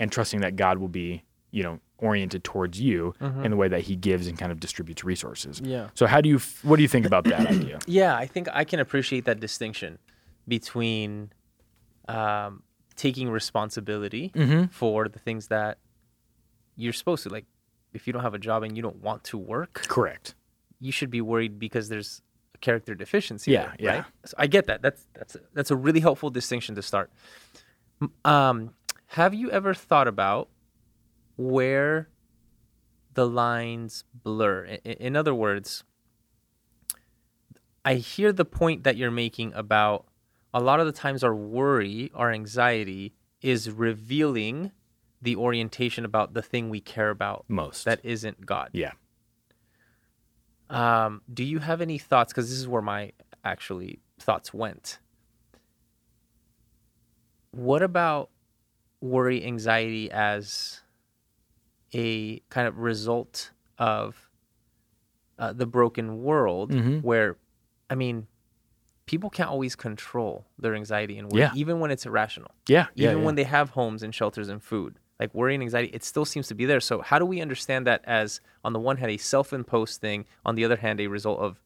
and 0.00 0.10
trusting 0.10 0.40
that 0.40 0.56
God 0.56 0.78
will 0.78 0.88
be, 0.88 1.22
you 1.52 1.62
know, 1.62 1.78
oriented 1.98 2.42
towards 2.42 2.80
you 2.80 3.14
in 3.20 3.50
the 3.52 3.56
way 3.56 3.68
that 3.68 3.82
he 3.82 3.94
gives 3.94 4.26
and 4.26 4.36
kind 4.36 4.50
of 4.50 4.58
distributes 4.58 5.04
resources. 5.04 5.60
Yeah. 5.64 5.88
So 5.94 6.06
how 6.06 6.20
do 6.20 6.28
you 6.28 6.36
f- 6.36 6.64
what 6.64 6.76
do 6.76 6.82
you 6.82 6.88
think 6.88 7.06
about 7.06 7.22
that 7.24 7.46
idea? 7.46 7.78
Yeah, 7.86 8.16
I 8.16 8.26
think 8.26 8.48
I 8.52 8.64
can 8.64 8.80
appreciate 8.80 9.24
that 9.26 9.38
distinction 9.38 9.98
between 10.48 11.30
um, 12.08 12.62
taking 12.96 13.30
responsibility 13.30 14.30
Mhm. 14.34 14.70
for 14.70 15.08
the 15.08 15.18
things 15.18 15.48
that 15.48 15.78
you're 16.76 16.92
supposed 16.92 17.22
to. 17.24 17.28
Like, 17.28 17.46
if 17.92 18.06
you 18.06 18.12
don't 18.12 18.22
have 18.22 18.34
a 18.34 18.38
job 18.38 18.62
and 18.62 18.76
you 18.76 18.82
don't 18.82 18.96
want 19.02 19.24
to 19.24 19.38
work, 19.38 19.74
Correct. 19.88 20.34
you 20.80 20.90
should 20.92 21.10
be 21.10 21.20
worried 21.20 21.58
because 21.58 21.88
there's 21.88 22.22
a 22.54 22.58
character 22.58 22.94
deficiency. 22.94 23.52
Yeah, 23.52 23.66
there, 23.66 23.76
yeah. 23.78 23.94
Right? 23.96 24.04
So 24.24 24.34
I 24.38 24.46
get 24.46 24.66
that. 24.66 24.82
That's 24.82 25.06
that's 25.14 25.34
a, 25.36 25.40
that's 25.54 25.70
a 25.70 25.76
really 25.76 26.00
helpful 26.00 26.30
distinction 26.30 26.74
to 26.76 26.82
start. 26.82 27.10
Um, 28.24 28.74
have 29.08 29.32
you 29.34 29.50
ever 29.50 29.74
thought 29.74 30.08
about 30.08 30.48
where 31.36 32.08
the 33.14 33.26
lines 33.28 34.04
blur? 34.14 34.66
I- 34.66 34.80
i- 34.88 34.96
in 34.98 35.14
other 35.16 35.34
words, 35.34 35.84
I 37.84 37.94
hear 37.94 38.32
the 38.32 38.44
point 38.44 38.84
that 38.84 38.96
you're 38.96 39.10
making 39.10 39.52
about 39.54 40.06
a 40.54 40.60
lot 40.60 40.80
of 40.80 40.86
the 40.86 40.92
times 40.92 41.22
our 41.24 41.34
worry, 41.34 42.10
our 42.14 42.30
anxiety 42.30 43.14
is 43.40 43.70
revealing 43.70 44.70
the 45.20 45.36
orientation 45.36 46.04
about 46.04 46.34
the 46.34 46.42
thing 46.42 46.68
we 46.68 46.80
care 46.80 47.10
about 47.10 47.44
Most. 47.48 47.84
that 47.84 48.00
isn't 48.04 48.44
God. 48.46 48.70
yeah. 48.72 48.92
Um, 50.70 51.20
do 51.32 51.44
you 51.44 51.58
have 51.58 51.80
any 51.82 51.98
thoughts? 51.98 52.32
Because 52.32 52.48
this 52.48 52.58
is 52.58 52.66
where 52.66 52.80
my 52.82 53.12
actually 53.44 53.98
thoughts 54.18 54.54
went. 54.54 54.98
What 57.50 57.82
about 57.82 58.30
worry, 59.00 59.44
anxiety 59.44 60.10
as 60.10 60.80
a 61.92 62.38
kind 62.48 62.66
of 62.66 62.78
result 62.78 63.50
of 63.78 64.30
uh, 65.38 65.52
the 65.52 65.66
broken 65.66 66.22
world 66.22 66.70
Mm-hmm. 66.70 66.98
where, 67.00 67.36
I 67.90 67.94
mean, 67.94 68.26
people 69.06 69.30
can't 69.30 69.50
always 69.50 69.74
control 69.74 70.46
their 70.58 70.74
anxiety 70.74 71.18
and 71.18 71.30
worry, 71.30 71.42
Yeah. 71.42 71.50
even 71.54 71.80
when 71.80 71.90
it's 71.90 72.06
irrational. 72.06 72.50
Yeah. 72.68 72.86
Even 72.94 73.18
yeah. 73.18 73.24
when 73.24 73.34
they 73.34 73.44
have 73.44 73.70
homes 73.70 74.02
and 74.02 74.14
shelters 74.14 74.48
and 74.48 74.62
food, 74.62 74.98
like 75.18 75.34
worry 75.34 75.54
and 75.54 75.62
anxiety, 75.62 75.88
it 75.92 76.04
still 76.04 76.24
seems 76.24 76.46
to 76.48 76.54
be 76.54 76.64
there. 76.64 76.80
So 76.80 77.00
how 77.00 77.18
do 77.18 77.26
we 77.26 77.40
understand 77.40 77.86
that 77.86 78.02
as, 78.04 78.40
on 78.64 78.72
the 78.72 78.78
one 78.80 78.96
hand, 78.98 79.10
a 79.10 79.16
self-imposed 79.16 80.00
thing, 80.00 80.24
on 80.44 80.54
the 80.54 80.64
other 80.64 80.76
hand, 80.76 81.00
a 81.00 81.06
result 81.08 81.40
of 81.40 81.60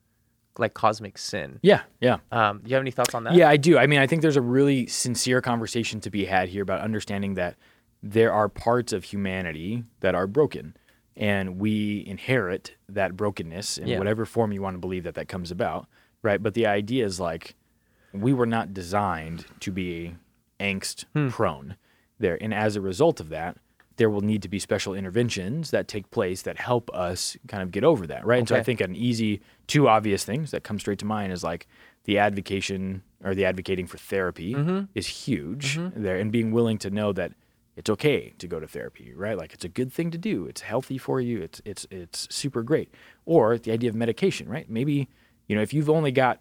like 0.59 0.73
cosmic 0.75 1.19
sin? 1.19 1.59
yeah. 1.63 1.83
Yeah. 2.01 2.17
Um, 2.33 2.61
do 2.63 2.71
you 2.71 2.75
have 2.75 2.83
any 2.83 2.91
thoughts 2.91 3.15
on 3.15 3.25
that? 3.25 3.35
Yeah, 3.35 3.49
I 3.49 3.57
do. 3.59 3.77
I 3.79 3.87
mean, 3.87 3.99
I 4.01 4.07
think 4.07 4.23
there's 4.23 4.37
a 4.37 4.41
really 4.43 4.87
sincere 4.87 5.41
conversation 5.43 6.01
to 6.01 6.11
be 6.11 6.25
had 6.25 6.49
here 6.49 6.63
about 6.63 6.81
understanding 6.81 7.35
that 7.35 7.57
there 8.03 8.33
are 8.33 8.49
parts 8.49 8.93
of 8.93 9.05
humanity 9.05 9.85
that 10.01 10.15
are 10.15 10.27
broken, 10.27 10.75
and 11.17 11.59
we 11.59 12.05
inherit 12.07 12.75
that 12.89 13.17
brokenness 13.17 13.79
in 13.79 13.89
Yeah. 13.89 13.99
whatever 13.99 14.25
form 14.25 14.53
you 14.53 14.63
want 14.63 14.75
to 14.75 14.79
believe 14.79 15.05
that 15.05 15.15
that 15.15 15.29
comes 15.29 15.51
about, 15.51 15.87
right? 16.27 16.43
But 16.43 16.55
the 16.55 16.67
idea 16.67 17.05
is 17.07 17.19
like 17.19 17.55
we 18.13 18.33
were 18.33 18.47
not 18.57 18.75
designed 18.75 19.47
to 19.61 19.71
be 19.73 20.17
angst 20.61 21.05
Hmm. 21.15 21.29
prone 21.29 21.77
there, 22.19 22.37
and 22.43 22.53
as 22.53 22.77
a 22.77 22.81
result 22.81 23.21
of 23.21 23.29
that. 23.31 23.57
There 23.99 24.11
will 24.11 24.21
need 24.21 24.43
to 24.43 24.49
be 24.51 24.59
special 24.59 24.93
interventions 24.93 25.71
that 25.71 25.89
take 25.89 26.11
place 26.11 26.43
that 26.43 26.59
help 26.59 26.91
us 26.93 27.35
kind 27.49 27.63
of 27.63 27.71
get 27.71 27.83
over 27.83 28.07
that, 28.09 28.27
right? 28.27 28.41
And 28.41 28.47
so 28.47 28.55
I 28.55 28.59
Okay. 28.59 28.65
think 28.67 28.81
an 28.83 28.95
easy, 28.95 29.41
two 29.67 29.89
obvious 29.89 30.23
things 30.23 30.51
that 30.51 30.63
come 30.65 30.79
straight 30.79 30.99
to 30.99 31.07
mind 31.07 31.33
is 31.33 31.43
like 31.43 31.67
the 32.05 32.19
advocation 32.19 33.03
or 33.25 33.35
the 33.35 33.47
advocating 33.47 33.87
for 33.87 33.97
therapy 33.97 34.55
Mm-hmm. 34.55 34.85
is 34.95 35.07
huge 35.07 35.81
there 35.97 36.19
and 36.19 36.31
being 36.31 36.51
willing 36.53 36.77
to 36.85 36.91
know 36.91 37.11
that 37.15 37.33
it's 37.75 37.89
okay 37.89 38.35
to 38.37 38.47
go 38.47 38.61
to 38.61 38.67
therapy 38.69 39.15
right 39.15 39.39
like 39.39 39.55
it's 39.55 39.65
a 39.65 39.69
good 39.81 39.91
thing 39.91 40.11
to 40.11 40.19
do 40.19 40.45
it's 40.45 40.61
healthy 40.61 40.99
for 40.99 41.19
you 41.29 41.41
it's 41.41 41.63
it's 41.65 41.87
it's 41.91 42.29
super 42.43 42.63
great 42.63 42.89
or 43.25 43.57
the 43.57 43.73
idea 43.73 43.89
of 43.89 43.97
medication 43.97 44.47
right 44.47 44.69
maybe 44.69 45.09
you 45.47 45.57
know 45.57 45.63
if 45.63 45.73
you've 45.73 45.91
only 45.91 46.13
got 46.13 46.41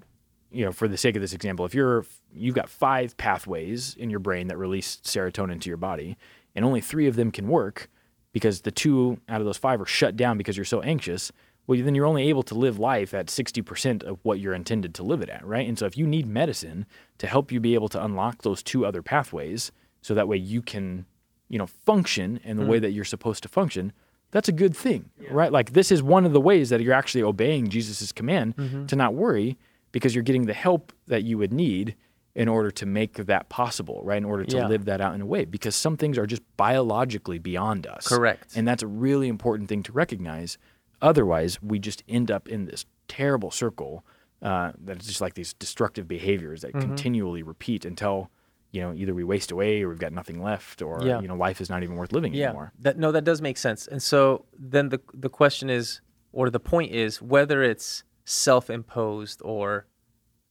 you 0.51 0.65
know 0.65 0.71
for 0.71 0.87
the 0.87 0.97
sake 0.97 1.15
of 1.15 1.21
this 1.21 1.33
example 1.33 1.65
if 1.65 1.73
you're 1.73 2.05
you've 2.33 2.55
got 2.55 2.69
five 2.69 3.15
pathways 3.17 3.95
in 3.95 4.09
your 4.09 4.19
brain 4.19 4.47
that 4.47 4.57
release 4.57 4.99
serotonin 5.03 5.59
to 5.61 5.69
your 5.69 5.77
body 5.77 6.17
and 6.55 6.63
only 6.63 6.81
three 6.81 7.07
of 7.07 7.15
them 7.15 7.31
can 7.31 7.47
work 7.47 7.89
because 8.31 8.61
the 8.61 8.71
two 8.71 9.19
out 9.29 9.39
of 9.39 9.45
those 9.45 9.57
five 9.57 9.79
are 9.81 9.85
shut 9.85 10.15
down 10.15 10.37
because 10.37 10.57
you're 10.57 10.65
so 10.65 10.81
anxious 10.81 11.31
well 11.67 11.81
then 11.81 11.95
you're 11.95 12.05
only 12.05 12.29
able 12.29 12.43
to 12.43 12.55
live 12.55 12.77
life 12.77 13.13
at 13.13 13.27
60% 13.27 14.03
of 14.03 14.19
what 14.23 14.39
you're 14.39 14.53
intended 14.53 14.93
to 14.95 15.03
live 15.03 15.21
it 15.21 15.29
at 15.29 15.45
right? 15.45 15.67
And 15.67 15.77
so 15.77 15.85
if 15.85 15.97
you 15.97 16.05
need 16.05 16.27
medicine 16.27 16.85
to 17.17 17.27
help 17.27 17.51
you 17.51 17.59
be 17.59 17.73
able 17.73 17.89
to 17.89 18.03
unlock 18.03 18.41
those 18.41 18.61
two 18.61 18.85
other 18.85 19.01
pathways 19.01 19.71
so 20.01 20.13
that 20.13 20.27
way 20.27 20.37
you 20.37 20.61
can 20.61 21.05
you 21.49 21.57
know 21.57 21.67
function 21.67 22.39
in 22.43 22.57
the 22.57 22.63
mm-hmm. 22.63 22.71
way 22.71 22.79
that 22.79 22.91
you're 22.91 23.05
supposed 23.05 23.43
to 23.43 23.49
function 23.49 23.93
that's 24.35 24.49
a 24.49 24.57
good 24.63 24.75
thing 24.75 25.01
right 25.31 25.51
like 25.59 25.71
this 25.71 25.89
is 25.95 26.03
one 26.03 26.25
of 26.25 26.33
the 26.33 26.41
ways 26.49 26.67
that 26.71 26.79
you're 26.81 26.93
actually 27.01 27.23
obeying 27.23 27.69
jesus' 27.69 28.11
command 28.11 28.53
to 28.89 28.95
not 28.95 29.13
worry 29.13 29.57
because 29.93 30.13
you're 30.13 30.23
getting 30.29 30.45
the 30.45 30.53
help 30.67 30.91
that 31.07 31.23
you 31.23 31.37
would 31.37 31.53
need 31.53 31.95
in 32.35 32.47
order 32.49 32.69
to 32.69 32.85
make 32.85 33.13
that 33.13 33.47
possible 33.47 34.01
right 34.03 34.17
in 34.17 34.25
order 34.25 34.43
to 34.43 34.57
Yeah. 34.57 34.67
live 34.67 34.83
that 34.85 34.99
out 34.99 35.15
in 35.15 35.21
a 35.21 35.25
way 35.25 35.45
because 35.45 35.73
some 35.75 35.95
things 35.95 36.17
are 36.17 36.27
just 36.27 36.41
biologically 36.57 37.39
beyond 37.39 37.87
us 37.87 38.07
Correct. 38.07 38.47
and 38.57 38.67
that's 38.67 38.83
a 38.83 38.87
really 38.87 39.27
important 39.29 39.69
thing 39.69 39.83
to 39.83 39.91
recognize 39.93 40.57
otherwise 41.01 41.61
we 41.61 41.79
just 41.79 42.03
end 42.09 42.29
up 42.29 42.47
in 42.49 42.65
this 42.65 42.85
terrible 43.07 43.51
circle 43.51 44.03
uh, 44.41 44.73
that's 44.83 45.07
just 45.07 45.21
like 45.21 45.33
these 45.35 45.53
destructive 45.53 46.07
behaviors 46.07 46.61
that 46.61 46.71
Mm-hmm. 46.73 46.81
continually 46.89 47.41
repeat 47.43 47.85
until 47.85 48.29
you 48.71 48.81
know 48.81 48.93
either 48.93 49.13
we 49.13 49.23
waste 49.23 49.51
away 49.51 49.81
or 49.81 49.89
we've 49.89 49.99
got 49.99 50.11
nothing 50.13 50.41
left 50.43 50.81
or 50.81 51.01
Yeah. 51.05 51.19
you 51.21 51.27
know 51.27 51.35
life 51.35 51.61
is 51.61 51.69
not 51.69 51.81
even 51.83 51.95
worth 51.95 52.11
living 52.11 52.33
yeah 52.33 52.45
anymore 52.47 52.73
that 52.79 52.97
no 52.97 53.11
that 53.11 53.23
does 53.23 53.41
make 53.41 53.57
sense 53.57 53.87
and 53.87 54.01
so 54.01 54.45
then 54.57 54.89
the 54.89 54.99
the 55.13 55.29
question 55.29 55.69
is 55.69 56.01
or 56.33 56.49
the 56.49 56.59
point 56.59 56.91
is 56.91 57.21
whether 57.21 57.63
it's 57.63 58.03
self-imposed 58.25 59.41
or 59.43 59.87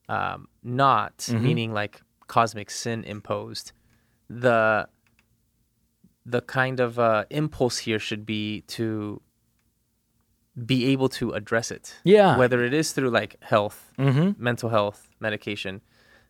um, 0.08 0.48
not 0.62 1.18
Mm-hmm. 1.18 1.42
meaning 1.42 1.72
like 1.72 2.00
cosmic 2.26 2.70
sin 2.70 3.04
imposed 3.04 3.72
the 4.28 4.88
the 6.26 6.40
kind 6.40 6.80
of 6.80 6.98
uh, 6.98 7.24
impulse 7.30 7.78
here 7.78 7.98
should 7.98 8.24
be 8.24 8.62
to 8.62 9.20
be 10.72 10.86
able 10.86 11.08
to 11.08 11.32
address 11.32 11.70
it 11.70 11.96
Yeah. 12.04 12.36
whether 12.38 12.62
it 12.64 12.72
is 12.72 12.92
through 12.92 13.10
like 13.10 13.36
health 13.42 13.92
Mhm. 13.98 14.38
mental 14.38 14.70
health 14.70 15.10
medication 15.20 15.80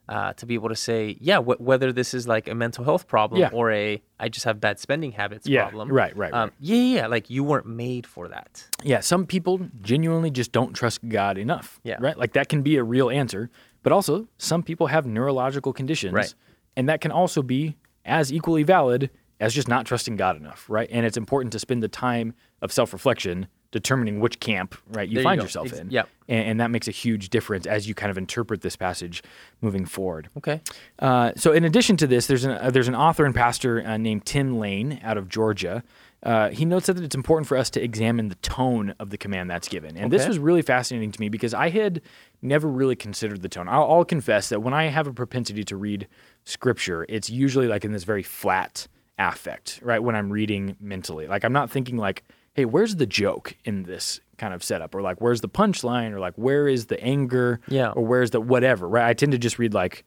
uh, 0.08 0.32
to 0.34 0.44
be 0.46 0.54
able 0.54 0.68
to 0.68 0.76
say 0.76 1.16
yeah 1.20 1.38
wh- 1.40 1.60
whether 1.60 1.92
this 1.92 2.12
is 2.14 2.28
like 2.28 2.46
a 2.48 2.54
mental 2.54 2.84
health 2.84 3.06
problem 3.08 3.40
Yeah. 3.40 3.50
or 3.52 3.72
a 3.72 4.02
i 4.20 4.28
just 4.28 4.44
have 4.44 4.60
bad 4.60 4.78
spending 4.78 5.12
habits 5.12 5.46
Yeah, 5.46 5.62
problem 5.62 5.88
right, 5.90 6.14
right, 6.16 6.32
um, 6.32 6.40
right. 6.40 6.52
yeah 6.60 6.76
yeah 6.76 6.94
yeah, 7.00 7.06
like 7.06 7.30
you 7.30 7.42
weren't 7.44 7.66
made 7.66 8.06
for 8.06 8.28
that 8.28 8.66
yeah 8.82 9.00
some 9.00 9.24
people 9.26 9.60
genuinely 9.80 10.30
just 10.30 10.52
don't 10.52 10.74
trust 10.74 11.00
god 11.08 11.38
enough 11.38 11.80
Yeah. 11.84 11.96
right 12.00 12.18
like 12.18 12.34
that 12.34 12.48
can 12.48 12.62
be 12.62 12.76
a 12.76 12.84
real 12.84 13.08
answer 13.10 13.48
but 13.82 13.92
also 13.92 14.28
some 14.38 14.62
people 14.62 14.88
have 14.88 15.06
neurological 15.06 15.72
conditions 15.72 16.12
Right. 16.14 16.34
and 16.76 16.88
that 16.88 17.00
can 17.00 17.10
also 17.10 17.42
be 17.42 17.76
as 18.04 18.30
equally 18.32 18.62
valid 18.62 19.10
as 19.40 19.54
just 19.54 19.68
not 19.68 19.86
trusting 19.86 20.16
god 20.16 20.36
enough 20.36 20.66
right 20.68 20.88
and 20.92 21.06
it's 21.06 21.16
important 21.16 21.52
to 21.52 21.58
spend 21.58 21.82
the 21.82 21.88
time 21.88 22.34
of 22.62 22.72
self-reflection 22.72 23.46
determining 23.74 24.20
which 24.20 24.38
camp 24.38 24.76
right 24.88 25.08
you 25.08 25.16
There 25.16 25.24
find 25.24 25.40
go. 25.40 25.44
yourself 25.44 25.66
Ex- 25.66 25.78
in 25.80 25.90
yep. 25.90 26.08
and, 26.28 26.46
and 26.48 26.60
that 26.60 26.70
makes 26.70 26.86
a 26.86 26.92
huge 26.92 27.28
difference 27.28 27.66
as 27.66 27.88
you 27.88 27.94
kind 27.94 28.10
of 28.10 28.16
interpret 28.16 28.62
this 28.62 28.76
passage 28.76 29.20
moving 29.60 29.84
forward 29.84 30.28
okay 30.36 30.60
uh, 31.00 31.32
so, 31.36 31.52
in 31.52 31.64
addition 31.64 31.96
to 31.96 32.06
this, 32.06 32.26
there's 32.28 32.44
an 32.44 32.52
uh, 32.52 32.70
there's 32.70 32.88
an 32.88 32.94
author 32.94 33.24
and 33.24 33.34
pastor 33.34 33.84
uh, 33.84 33.96
named 33.96 34.24
Tim 34.24 34.58
Lane 34.58 35.00
out 35.02 35.18
of 35.18 35.28
Georgia. 35.28 35.82
Uh, 36.22 36.48
he 36.50 36.64
notes 36.64 36.86
that 36.86 36.98
it's 36.98 37.14
important 37.14 37.46
for 37.46 37.56
us 37.56 37.68
to 37.70 37.82
examine 37.82 38.28
the 38.28 38.34
tone 38.36 38.94
of 38.98 39.10
the 39.10 39.18
command 39.18 39.50
that's 39.50 39.68
given, 39.68 39.96
and 39.96 40.10
this 40.10 40.26
was 40.26 40.38
really 40.38 40.62
fascinating 40.62 41.10
to 41.12 41.20
me 41.20 41.28
because 41.28 41.52
I 41.52 41.68
had 41.68 42.00
never 42.40 42.68
really 42.68 42.96
considered 42.96 43.42
the 43.42 43.48
tone. 43.48 43.68
I'll, 43.68 43.90
I'll 43.90 44.04
confess 44.04 44.48
that 44.50 44.60
when 44.60 44.72
I 44.72 44.84
have 44.84 45.06
a 45.06 45.12
propensity 45.12 45.64
to 45.64 45.76
read 45.76 46.06
scripture, 46.44 47.04
it's 47.08 47.28
usually 47.28 47.66
like 47.66 47.84
in 47.84 47.92
this 47.92 48.04
very 48.04 48.22
flat 48.22 48.86
affect, 49.18 49.80
right? 49.82 50.02
When 50.02 50.14
I'm 50.14 50.30
reading 50.30 50.76
mentally, 50.80 51.26
like 51.26 51.44
I'm 51.44 51.52
not 51.52 51.70
thinking 51.70 51.96
like, 51.96 52.22
"Hey, 52.54 52.64
where's 52.64 52.96
the 52.96 53.06
joke 53.06 53.56
in 53.64 53.84
this?" 53.84 54.20
kind 54.36 54.52
of 54.52 54.64
setup 54.64 54.96
or 54.96 55.00
like 55.00 55.20
where's 55.20 55.42
the 55.42 55.48
punchline 55.48 56.10
or 56.10 56.18
like 56.18 56.34
where 56.34 56.66
is 56.66 56.86
the 56.86 57.00
anger 57.00 57.60
Yeah. 57.68 57.90
or 57.90 58.04
where's 58.04 58.32
the 58.32 58.40
whatever 58.40 58.88
right 58.88 59.06
i 59.08 59.14
tend 59.14 59.30
to 59.30 59.38
just 59.38 59.60
read 59.60 59.72
like 59.72 60.04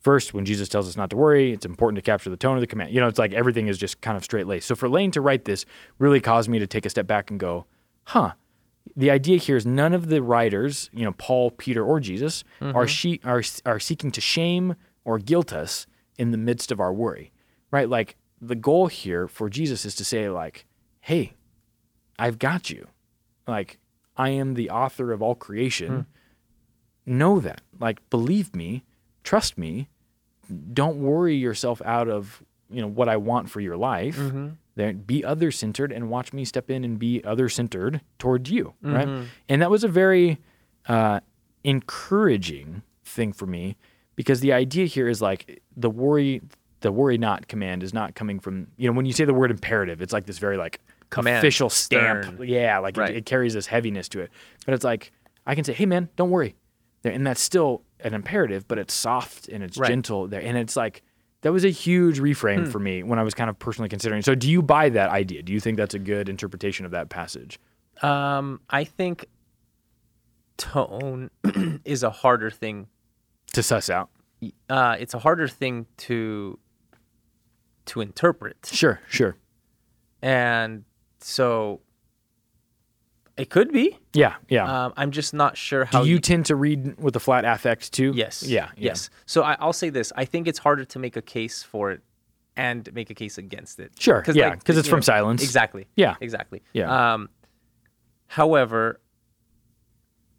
First, 0.00 0.32
when 0.32 0.46
Jesus 0.46 0.68
tells 0.70 0.88
us 0.88 0.96
not 0.96 1.10
to 1.10 1.16
worry, 1.16 1.52
it's 1.52 1.66
important 1.66 1.96
to 1.96 2.02
capture 2.02 2.30
the 2.30 2.36
tone 2.38 2.56
of 2.56 2.62
the 2.62 2.66
command. 2.66 2.92
You 2.92 3.00
know, 3.00 3.08
it's 3.08 3.18
like 3.18 3.34
everything 3.34 3.68
is 3.68 3.76
just 3.76 4.00
kind 4.00 4.16
of 4.16 4.24
straight 4.24 4.46
laced. 4.46 4.66
So 4.66 4.74
for 4.74 4.88
Lane 4.88 5.10
to 5.10 5.20
write 5.20 5.44
this 5.44 5.66
really 5.98 6.20
caused 6.20 6.48
me 6.48 6.58
to 6.58 6.66
take 6.66 6.86
a 6.86 6.90
step 6.90 7.06
back 7.06 7.30
and 7.30 7.38
go, 7.38 7.66
huh. 8.04 8.32
The 8.96 9.10
idea 9.10 9.36
here 9.36 9.56
is 9.56 9.66
none 9.66 9.92
of 9.92 10.08
the 10.08 10.22
writers, 10.22 10.88
you 10.92 11.04
know, 11.04 11.12
Paul, 11.12 11.50
Peter, 11.50 11.84
or 11.84 12.00
Jesus, 12.00 12.44
are, 12.62 12.72
mm-hmm. 12.72 12.86
she, 12.86 13.20
are 13.24 13.42
are 13.66 13.78
seeking 13.78 14.10
to 14.12 14.22
shame 14.22 14.74
or 15.04 15.18
guilt 15.18 15.52
us 15.52 15.86
in 16.16 16.30
the 16.30 16.38
midst 16.38 16.72
of 16.72 16.80
our 16.80 16.94
worry, 16.94 17.30
right? 17.70 17.88
Like 17.88 18.16
the 18.40 18.54
goal 18.54 18.86
here 18.86 19.28
for 19.28 19.50
Jesus 19.50 19.84
is 19.84 19.94
to 19.96 20.04
say, 20.04 20.30
like, 20.30 20.64
hey, 21.00 21.34
I've 22.20 22.38
got 22.38 22.68
you. 22.68 22.86
Like, 23.48 23.78
I 24.16 24.28
am 24.28 24.54
the 24.54 24.68
author 24.68 25.10
of 25.12 25.22
all 25.22 25.34
creation. 25.34 26.06
Hmm. 27.06 27.18
Know 27.18 27.40
that. 27.40 27.62
Like, 27.80 28.08
believe 28.10 28.54
me, 28.54 28.84
trust 29.24 29.56
me. 29.56 29.88
Don't 30.72 30.98
worry 30.98 31.34
yourself 31.34 31.80
out 31.84 32.08
of, 32.08 32.42
you 32.70 32.82
know, 32.82 32.86
what 32.86 33.08
I 33.08 33.16
want 33.16 33.48
for 33.48 33.60
your 33.60 33.76
life. 33.76 34.18
Mm-hmm. 34.18 34.48
There, 34.76 34.92
be 34.92 35.24
other 35.24 35.50
centered 35.50 35.92
and 35.92 36.10
watch 36.10 36.32
me 36.32 36.44
step 36.44 36.70
in 36.70 36.84
and 36.84 36.98
be 36.98 37.24
other 37.24 37.48
centered 37.48 38.02
towards 38.18 38.50
you. 38.50 38.74
Right. 38.82 39.08
Mm-hmm. 39.08 39.24
And 39.48 39.62
that 39.62 39.70
was 39.70 39.82
a 39.82 39.88
very 39.88 40.38
uh, 40.88 41.20
encouraging 41.64 42.82
thing 43.04 43.32
for 43.32 43.46
me 43.46 43.76
because 44.14 44.40
the 44.40 44.52
idea 44.52 44.86
here 44.86 45.08
is 45.08 45.22
like 45.22 45.62
the 45.76 45.90
worry, 45.90 46.42
the 46.80 46.92
worry 46.92 47.16
not 47.16 47.48
command 47.48 47.82
is 47.82 47.94
not 47.94 48.14
coming 48.14 48.38
from, 48.40 48.68
you 48.76 48.88
know, 48.88 48.94
when 48.94 49.06
you 49.06 49.12
say 49.12 49.24
the 49.24 49.34
word 49.34 49.50
imperative, 49.50 50.02
it's 50.02 50.12
like 50.12 50.26
this 50.26 50.38
very 50.38 50.56
like 50.56 50.80
Command, 51.10 51.38
official 51.38 51.68
stamp. 51.70 52.24
stern. 52.24 52.38
Yeah, 52.48 52.78
like 52.78 52.96
Right. 52.96 53.10
it, 53.10 53.16
it 53.18 53.26
carries 53.26 53.54
this 53.54 53.66
heaviness 53.66 54.08
to 54.10 54.20
it. 54.20 54.30
But 54.64 54.74
it's 54.74 54.84
like 54.84 55.12
I 55.46 55.54
can 55.54 55.64
say, 55.64 55.72
"Hey, 55.72 55.86
man, 55.86 56.08
don't 56.16 56.30
worry," 56.30 56.54
and 57.04 57.26
that's 57.26 57.40
still 57.40 57.82
an 58.00 58.14
imperative, 58.14 58.66
but 58.68 58.78
it's 58.78 58.94
soft 58.94 59.48
and 59.48 59.62
it's 59.64 59.76
Right. 59.76 59.88
gentle 59.88 60.26
there, 60.28 60.40
and 60.40 60.56
it's 60.56 60.76
like 60.76 61.02
that 61.42 61.52
was 61.52 61.64
a 61.64 61.70
huge 61.70 62.20
reframe 62.20 62.64
Hmm. 62.66 62.70
for 62.70 62.78
me 62.78 63.02
when 63.02 63.18
I 63.18 63.22
was 63.22 63.34
kind 63.34 63.48
of 63.50 63.58
personally 63.58 63.88
considering. 63.88 64.22
So, 64.22 64.34
do 64.34 64.50
you 64.50 64.62
buy 64.62 64.88
that 64.90 65.10
idea? 65.10 65.42
Do 65.42 65.52
you 65.52 65.60
think 65.60 65.76
that's 65.78 65.94
a 65.94 65.98
good 65.98 66.28
interpretation 66.28 66.84
of 66.86 66.92
that 66.92 67.08
passage? 67.08 67.58
um 68.02 68.60
i 68.70 68.82
think 68.82 69.26
tone 70.56 71.30
is 71.84 72.02
a 72.02 72.10
harder 72.10 72.50
thing 72.50 72.86
To 73.52 73.62
suss 73.62 73.90
out. 73.90 74.08
uh 74.70 74.96
it's 74.98 75.12
a 75.12 75.18
harder 75.18 75.48
thing 75.48 75.86
to 75.98 76.58
to 77.86 78.00
interpret 78.00 78.70
Sure, 78.72 79.00
sure. 79.08 79.36
and 80.22 80.84
so 81.20 81.80
it 83.36 83.48
could 83.50 83.72
be 83.72 83.98
Yeah, 84.12 84.34
yeah. 84.48 84.84
um, 84.86 84.92
i'm 84.96 85.10
just 85.12 85.32
not 85.32 85.56
sure 85.56 85.84
how 85.84 86.02
do 86.02 86.08
you 86.10 86.18
tend 86.18 86.46
to 86.46 86.56
read 86.56 86.98
with 86.98 87.16
a 87.16 87.20
flat 87.20 87.44
affect 87.44 87.92
too? 87.92 88.12
Yes. 88.14 88.42
Yeah. 88.42 88.68
yeah. 88.76 88.90
Yes. 88.90 89.10
So 89.26 89.42
I, 89.42 89.56
I'll 89.60 89.72
say 89.72 89.88
this: 89.90 90.12
I 90.16 90.24
think 90.24 90.46
it's 90.48 90.58
harder 90.58 90.84
to 90.84 90.98
make 90.98 91.16
a 91.16 91.22
case 91.22 91.62
for 91.62 91.90
it 91.92 92.02
and 92.56 92.92
make 92.92 93.08
a 93.10 93.14
case 93.14 93.38
against 93.38 93.78
it. 93.80 93.92
Sure, 93.98 94.22
yeah, 94.34 94.56
'cause 94.56 94.76
it's 94.76 94.86
you 94.88 94.90
from 94.90 95.02
silence. 95.02 95.42
Exactly. 95.42 95.86
Yeah. 95.96 96.16
Exactly. 96.20 96.62
Yeah. 96.74 97.14
Um, 97.14 97.30
however, 98.26 99.00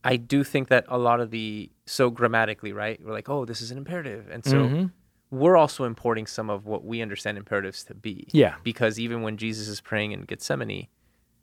I 0.03 0.17
do 0.17 0.43
think 0.43 0.67
that 0.69 0.85
a 0.87 0.97
lot 0.97 1.19
of 1.21 1.31
the 1.31 1.71
so 1.85 2.09
grammatically, 2.09 2.73
right? 2.73 2.99
We're 3.03 3.13
like, 3.13 3.29
oh, 3.29 3.45
this 3.45 3.61
is 3.61 3.71
an 3.71 3.77
imperative, 3.77 4.27
and 4.29 4.43
so 4.45 4.67
Mhm. 4.67 4.91
We're 5.31 5.55
also 5.57 5.85
importing 5.85 6.27
some 6.27 6.49
of 6.49 6.65
what 6.65 6.83
we 6.83 7.01
understand 7.01 7.37
imperatives 7.37 7.83
to 7.85 7.93
be. 7.95 8.27
Yeah. 8.31 8.55
Because 8.63 8.99
even 8.99 9.21
when 9.21 9.37
Jesus 9.37 9.67
is 9.67 9.81
praying 9.81 10.11
in 10.11 10.23
Gethsemane, 10.23 10.87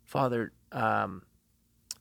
Father, 0.05 0.53
um, 0.73 1.23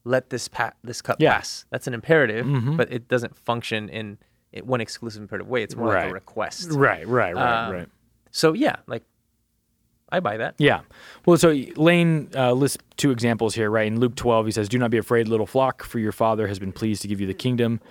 let 0.04 0.30
this 0.30 0.48
pa- 0.48 0.74
this 0.84 1.02
cup 1.02 1.18
Yeah. 1.20 1.36
pass. 1.38 1.66
That's 1.70 1.88
an 1.88 1.94
imperative, 1.94 2.46
Mhm. 2.46 2.78
but 2.78 2.92
it 2.92 3.08
doesn't 3.08 3.36
function 3.38 3.90
in, 3.90 4.18
one 4.64 4.82
exclusive 4.82 5.22
imperative 5.22 5.48
way. 5.48 5.62
It's 5.64 5.76
more 5.76 5.88
like 5.94 6.10
a 6.10 6.14
request. 6.14 6.72
Right, 6.72 7.08
right, 7.08 7.36
right, 7.36 7.66
Um, 7.68 7.74
right. 7.74 7.90
So 8.32 8.54
yeah, 8.54 8.78
like 8.88 9.04
I 10.10 10.20
buy 10.22 10.38
that. 10.38 10.56
Yeah. 10.58 10.82
Well, 11.26 11.38
so 11.38 11.50
Lane 11.76 12.30
uh, 12.34 12.54
lists 12.54 12.78
two 12.96 13.12
examples 13.12 13.56
here, 13.56 13.70
right? 13.70 13.86
In 13.88 14.00
Luke 14.00 14.16
12, 14.16 14.46
he 14.46 14.52
says, 14.54 14.70
Do 14.70 14.78
not 14.80 14.90
be 14.90 14.98
afraid, 14.98 15.28
little 15.28 15.46
flock, 15.46 15.84
for 15.84 16.00
your 16.00 16.14
Father 16.14 16.48
has 16.48 16.60
been 16.60 16.72
pleased 16.72 17.02
to 17.02 17.08
give 17.10 17.20
you 17.20 17.28
the 17.28 17.34
kingdom. 17.34 17.82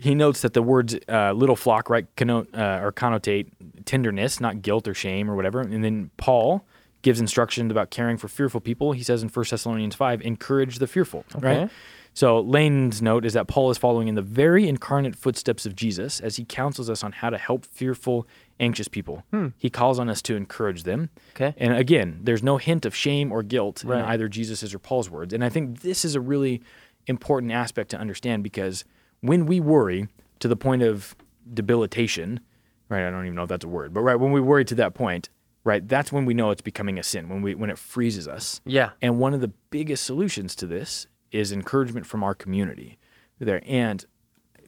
He 0.00 0.14
notes 0.14 0.42
that 0.42 0.54
the 0.54 0.62
words 0.62 0.96
uh, 1.08 1.32
little 1.32 1.56
flock, 1.56 1.90
right, 1.90 2.06
connote, 2.16 2.48
uh, 2.56 2.80
or 2.84 2.92
connotate 2.92 3.48
tenderness, 3.84 4.40
not 4.40 4.62
guilt 4.62 4.86
or 4.86 4.94
shame 4.94 5.28
or 5.28 5.34
whatever. 5.34 5.60
And 5.60 5.82
then 5.82 6.10
Paul 6.16 6.64
gives 7.02 7.18
instructions 7.20 7.70
about 7.72 7.90
caring 7.90 8.16
for 8.16 8.28
fearful 8.28 8.60
people. 8.60 8.92
He 8.92 9.02
says 9.02 9.22
in 9.24 9.28
1 9.28 9.44
Thessalonians 9.50 9.96
5, 9.96 10.22
encourage 10.22 10.78
the 10.78 10.86
fearful, 10.86 11.24
right? 11.36 11.68
So 12.14 12.40
Lane's 12.40 13.00
note 13.00 13.24
is 13.24 13.32
that 13.34 13.46
Paul 13.46 13.70
is 13.70 13.78
following 13.78 14.08
in 14.08 14.14
the 14.16 14.22
very 14.22 14.68
incarnate 14.68 15.14
footsteps 15.14 15.66
of 15.66 15.76
Jesus 15.76 16.18
as 16.20 16.36
he 16.36 16.44
counsels 16.44 16.90
us 16.90 17.04
on 17.04 17.12
how 17.12 17.30
to 17.30 17.38
help 17.38 17.64
fearful, 17.66 18.26
anxious 18.58 18.88
people. 18.88 19.24
He 19.58 19.70
calls 19.70 19.98
on 20.00 20.08
us 20.08 20.20
to 20.22 20.34
encourage 20.36 20.82
them. 20.84 21.10
Okay. 21.36 21.54
And 21.56 21.74
again, 21.74 22.20
there's 22.22 22.42
no 22.42 22.56
hint 22.56 22.84
of 22.86 22.94
shame 22.94 23.30
or 23.32 23.42
guilt 23.44 23.82
Right. 23.84 24.00
in 24.00 24.04
either 24.06 24.28
Jesus's 24.28 24.74
or 24.74 24.78
Paul's 24.80 25.08
words. 25.10 25.32
And 25.32 25.44
I 25.44 25.48
think 25.48 25.80
this 25.82 26.04
is 26.04 26.14
a 26.16 26.20
really 26.20 26.60
important 27.06 27.52
aspect 27.52 27.90
to 27.90 27.98
understand 27.98 28.42
because 28.42 28.84
when 29.20 29.46
we 29.46 29.60
worry 29.60 30.08
to 30.40 30.48
the 30.48 30.56
point 30.56 30.82
of 30.82 31.16
debilitation, 31.52 32.40
right? 32.88 33.06
I 33.06 33.10
don't 33.10 33.24
even 33.24 33.34
know 33.34 33.42
if 33.42 33.48
that's 33.48 33.64
a 33.64 33.68
word, 33.68 33.92
but 33.92 34.00
right 34.00 34.16
when 34.16 34.32
we 34.32 34.40
worry 34.40 34.64
to 34.66 34.74
that 34.76 34.94
point, 34.94 35.28
right, 35.64 35.86
that's 35.86 36.12
when 36.12 36.24
we 36.24 36.34
know 36.34 36.50
it's 36.50 36.62
becoming 36.62 36.98
a 36.98 37.02
sin, 37.02 37.28
when 37.28 37.42
we 37.42 37.54
when 37.54 37.70
it 37.70 37.78
freezes 37.78 38.28
us. 38.28 38.60
Yeah. 38.64 38.90
And 39.02 39.18
one 39.18 39.34
of 39.34 39.40
the 39.40 39.52
biggest 39.70 40.04
solutions 40.04 40.54
to 40.56 40.66
this 40.66 41.06
is 41.30 41.52
encouragement 41.52 42.06
from 42.06 42.24
our 42.24 42.34
community 42.34 42.98
there. 43.38 43.62
And 43.66 44.04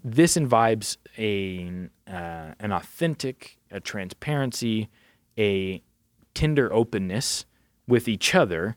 this 0.02 0.36
imbibes 0.36 0.98
a 1.18 1.88
uh, 2.06 2.54
an 2.58 2.72
authentic, 2.72 3.58
a 3.70 3.80
transparency, 3.80 4.88
a 5.38 5.82
tender 6.34 6.72
openness 6.72 7.44
with 7.86 8.08
each 8.08 8.34
other 8.34 8.76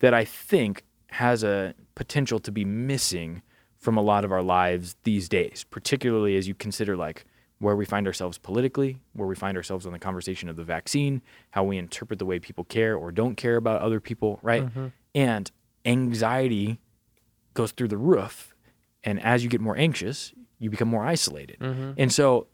that 0.00 0.14
I 0.14 0.24
think 0.24 0.84
has 1.08 1.44
a 1.44 1.74
potential 1.94 2.40
to 2.40 2.50
be 2.50 2.64
missing 2.64 3.42
from 3.84 3.98
a 3.98 4.00
lot 4.00 4.24
of 4.24 4.32
our 4.32 4.42
lives 4.42 4.96
these 5.04 5.28
days, 5.28 5.66
particularly 5.70 6.38
as 6.38 6.48
you 6.48 6.54
consider 6.54 6.96
like 6.96 7.26
where 7.58 7.76
we 7.76 7.84
find 7.84 8.06
ourselves 8.06 8.38
politically, 8.38 8.98
where 9.12 9.28
we 9.28 9.34
find 9.34 9.58
ourselves 9.58 9.84
on 9.84 9.92
the 9.92 9.98
conversation 9.98 10.48
of 10.48 10.56
the 10.56 10.64
vaccine, 10.64 11.20
how 11.50 11.62
we 11.62 11.76
interpret 11.76 12.18
the 12.18 12.24
way 12.24 12.38
people 12.38 12.64
care 12.64 12.96
or 12.96 13.12
don't 13.12 13.36
care 13.36 13.56
about 13.56 13.82
other 13.82 14.00
people, 14.00 14.38
right? 14.40 14.64
Mm-hmm. 14.64 14.86
And 15.14 15.50
anxiety 15.84 16.80
goes 17.52 17.72
through 17.72 17.88
the 17.88 17.98
roof. 17.98 18.54
And 19.04 19.22
as 19.22 19.44
you 19.44 19.50
get 19.50 19.60
more 19.60 19.76
anxious, 19.76 20.32
you 20.58 20.70
become 20.70 20.88
more 20.88 21.04
isolated. 21.04 21.58
Mm-hmm. 21.60 21.92
And 21.98 22.10
so 22.10 22.46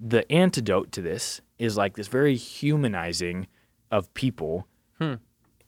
the 0.00 0.30
antidote 0.32 0.90
to 0.92 1.02
this 1.02 1.42
is 1.58 1.76
like 1.76 1.96
this 1.96 2.08
very 2.08 2.34
humanizing 2.34 3.46
of 3.90 4.12
people. 4.14 4.66
Hmm. 4.98 5.16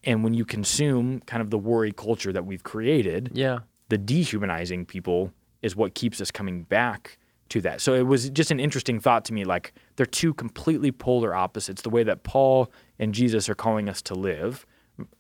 And 0.03 0.25
when 0.25 0.33
you 0.33 0.47
consume 0.47 1.21
kind 1.21 1.43
of 1.43 1.51
the 1.51 1.59
worry 1.59 1.93
culture 1.93 2.33
that 2.33 2.47
we've 2.47 2.63
created, 2.63 3.33
Yeah. 3.35 3.59
The 3.95 3.99
dehumanizing 3.99 4.85
people 4.85 5.33
is 5.63 5.77
what 5.77 5.95
keeps 5.95 6.21
us 6.21 6.33
coming 6.33 6.65
back 6.65 7.17
to 7.49 7.61
that. 7.61 7.81
So 7.81 7.95
it 7.95 8.03
was 8.09 8.29
just 8.31 8.51
an 8.51 8.59
interesting 8.59 8.99
thought 8.99 9.25
to 9.27 9.33
me 9.33 9.45
like 9.45 9.73
they're 9.95 10.05
two 10.05 10.35
completely 10.35 10.91
polar 10.91 11.33
opposites 11.33 11.83
the 11.83 11.91
way 11.91 12.03
that 12.03 12.25
Paul 12.25 12.73
and 12.99 13.15
Jesus 13.15 13.49
are 13.49 13.55
calling 13.55 13.89
us 13.89 14.03
to 14.03 14.15
live 14.15 14.67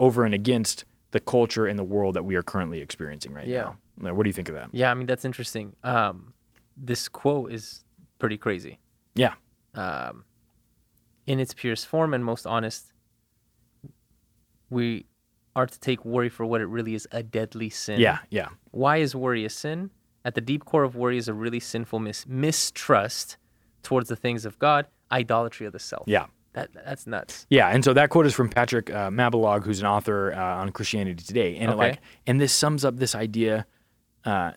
over 0.00 0.24
and 0.24 0.34
against 0.34 0.84
the 1.12 1.20
culture 1.20 1.66
and 1.68 1.78
the 1.78 1.84
world 1.84 2.14
that 2.16 2.24
we 2.24 2.34
are 2.34 2.42
currently 2.42 2.80
experiencing 2.80 3.32
right 3.32 3.46
Yeah. 3.46 3.74
now. 3.96 4.12
What 4.12 4.24
do 4.24 4.28
you 4.28 4.32
think 4.32 4.48
of 4.48 4.56
that? 4.56 4.70
Yeah. 4.72 4.90
I 4.90 4.94
mean, 4.94 5.06
that's 5.06 5.24
interesting. 5.24 5.76
Um, 5.84 6.34
this 6.76 7.08
quote 7.08 7.52
is 7.52 7.84
pretty 8.18 8.36
crazy. 8.38 8.80
Yeah. 9.14 9.34
um, 9.74 10.24
in 11.26 11.38
its 11.38 11.54
purest 11.54 11.86
form 11.86 12.12
and 12.12 12.24
most 12.24 12.44
honest, 12.44 12.92
we 14.68 15.06
are 15.56 15.66
to 15.66 15.80
take 15.80 16.04
worry 16.04 16.28
for 16.28 16.44
what 16.44 16.60
it 16.60 16.66
really 16.66 16.94
is 16.94 17.06
a 17.12 17.22
deadly 17.22 17.70
sin. 17.70 18.00
Yeah, 18.00 18.18
yeah. 18.30 18.48
Why 18.70 18.98
is 18.98 19.14
worry 19.14 19.44
a 19.44 19.50
sin? 19.50 19.90
At 20.24 20.34
the 20.34 20.40
deep 20.40 20.64
core 20.64 20.84
of 20.84 20.96
worry 20.96 21.18
is 21.18 21.28
a 21.28 21.34
really 21.34 21.60
sinful 21.60 21.98
mis- 21.98 22.26
mistrust 22.26 23.36
towards 23.82 24.08
the 24.08 24.16
things 24.16 24.44
of 24.46 24.58
God, 24.58 24.86
idolatry 25.12 25.66
of 25.66 25.72
the 25.72 25.78
self. 25.78 26.04
Yeah. 26.06 26.26
That, 26.54 26.70
that's 26.72 27.06
nuts. 27.06 27.46
Yeah, 27.50 27.68
and 27.68 27.84
so 27.84 27.92
that 27.94 28.10
quote 28.10 28.26
is 28.26 28.32
from 28.34 28.48
Patrick 28.48 28.88
uh, 28.88 29.10
Mabilog, 29.10 29.64
who's 29.64 29.80
an 29.80 29.86
author 29.86 30.32
uh, 30.32 30.38
on 30.40 30.70
Christianity 30.70 31.24
Today, 31.24 31.56
and 31.56 31.70
Okay. 31.70 31.76
like, 31.78 32.00
and 32.28 32.40
this 32.40 32.52
sums 32.52 32.84
up 32.84 32.96
this 32.96 33.14
idea 33.16 33.66
uh, 34.24 34.52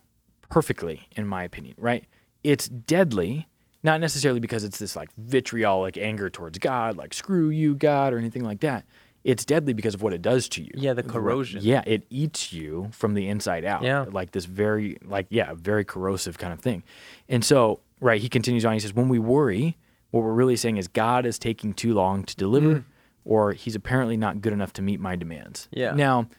perfectly, 0.50 1.08
in 1.16 1.26
my 1.28 1.44
opinion. 1.44 1.74
Right? 1.80 2.06
It's 2.44 2.70
deadly, 2.70 3.48
not 3.82 4.00
necessarily 4.00 4.40
because 4.40 4.64
it's 4.64 4.78
this 4.78 4.96
like 4.96 5.10
vitriolic 5.18 5.98
anger 5.98 6.30
towards 6.30 6.60
God, 6.60 6.98
like 6.98 7.16
"screw 7.16 7.50
you, 7.50 7.74
God" 7.74 8.14
or 8.14 8.20
anything 8.20 8.44
like 8.44 8.60
that. 8.60 8.86
It's 9.28 9.44
deadly 9.44 9.74
because 9.74 9.94
of 9.94 10.02
what 10.02 10.14
it 10.14 10.22
does 10.22 10.48
to 10.50 10.64
you. 10.64 10.72
Yeah, 10.74 10.94
the 10.94 11.04
corrosion. 11.04 11.60
Yeah, 11.62 11.84
it 11.86 12.06
eats 12.10 12.54
you 12.54 12.90
from 12.94 13.14
the 13.14 13.28
inside 13.28 13.66
out. 13.66 13.84
Yeah. 13.84 14.06
Like 14.10 14.32
this 14.32 14.46
very, 14.46 14.98
like, 15.04 15.28
yeah, 15.30 15.54
very 15.54 15.84
corrosive 15.84 16.38
kind 16.38 16.54
of 16.54 16.62
thing. 16.62 16.82
And 17.28 17.44
so, 17.44 17.82
right, 18.00 18.22
he 18.22 18.30
continues 18.30 18.64
on. 18.64 18.72
He 18.72 18.80
says, 18.80 18.94
when 18.94 19.10
we 19.10 19.20
worry, 19.20 19.78
what 20.12 20.24
we're 20.24 20.32
really 20.32 20.56
saying 20.56 20.78
is 20.78 20.88
God 20.88 21.26
is 21.26 21.38
taking 21.38 21.74
too 21.74 21.94
long 21.94 22.24
to 22.24 22.36
deliver, 22.38 22.86
or 23.26 23.52
he's 23.52 23.76
apparently 23.76 24.16
not 24.16 24.40
good 24.40 24.54
enough 24.54 24.72
to 24.74 24.82
meet 24.82 25.02
my 25.02 25.18
demands. 25.18 25.68
Yeah. 25.72 25.92
Now, 25.94 26.30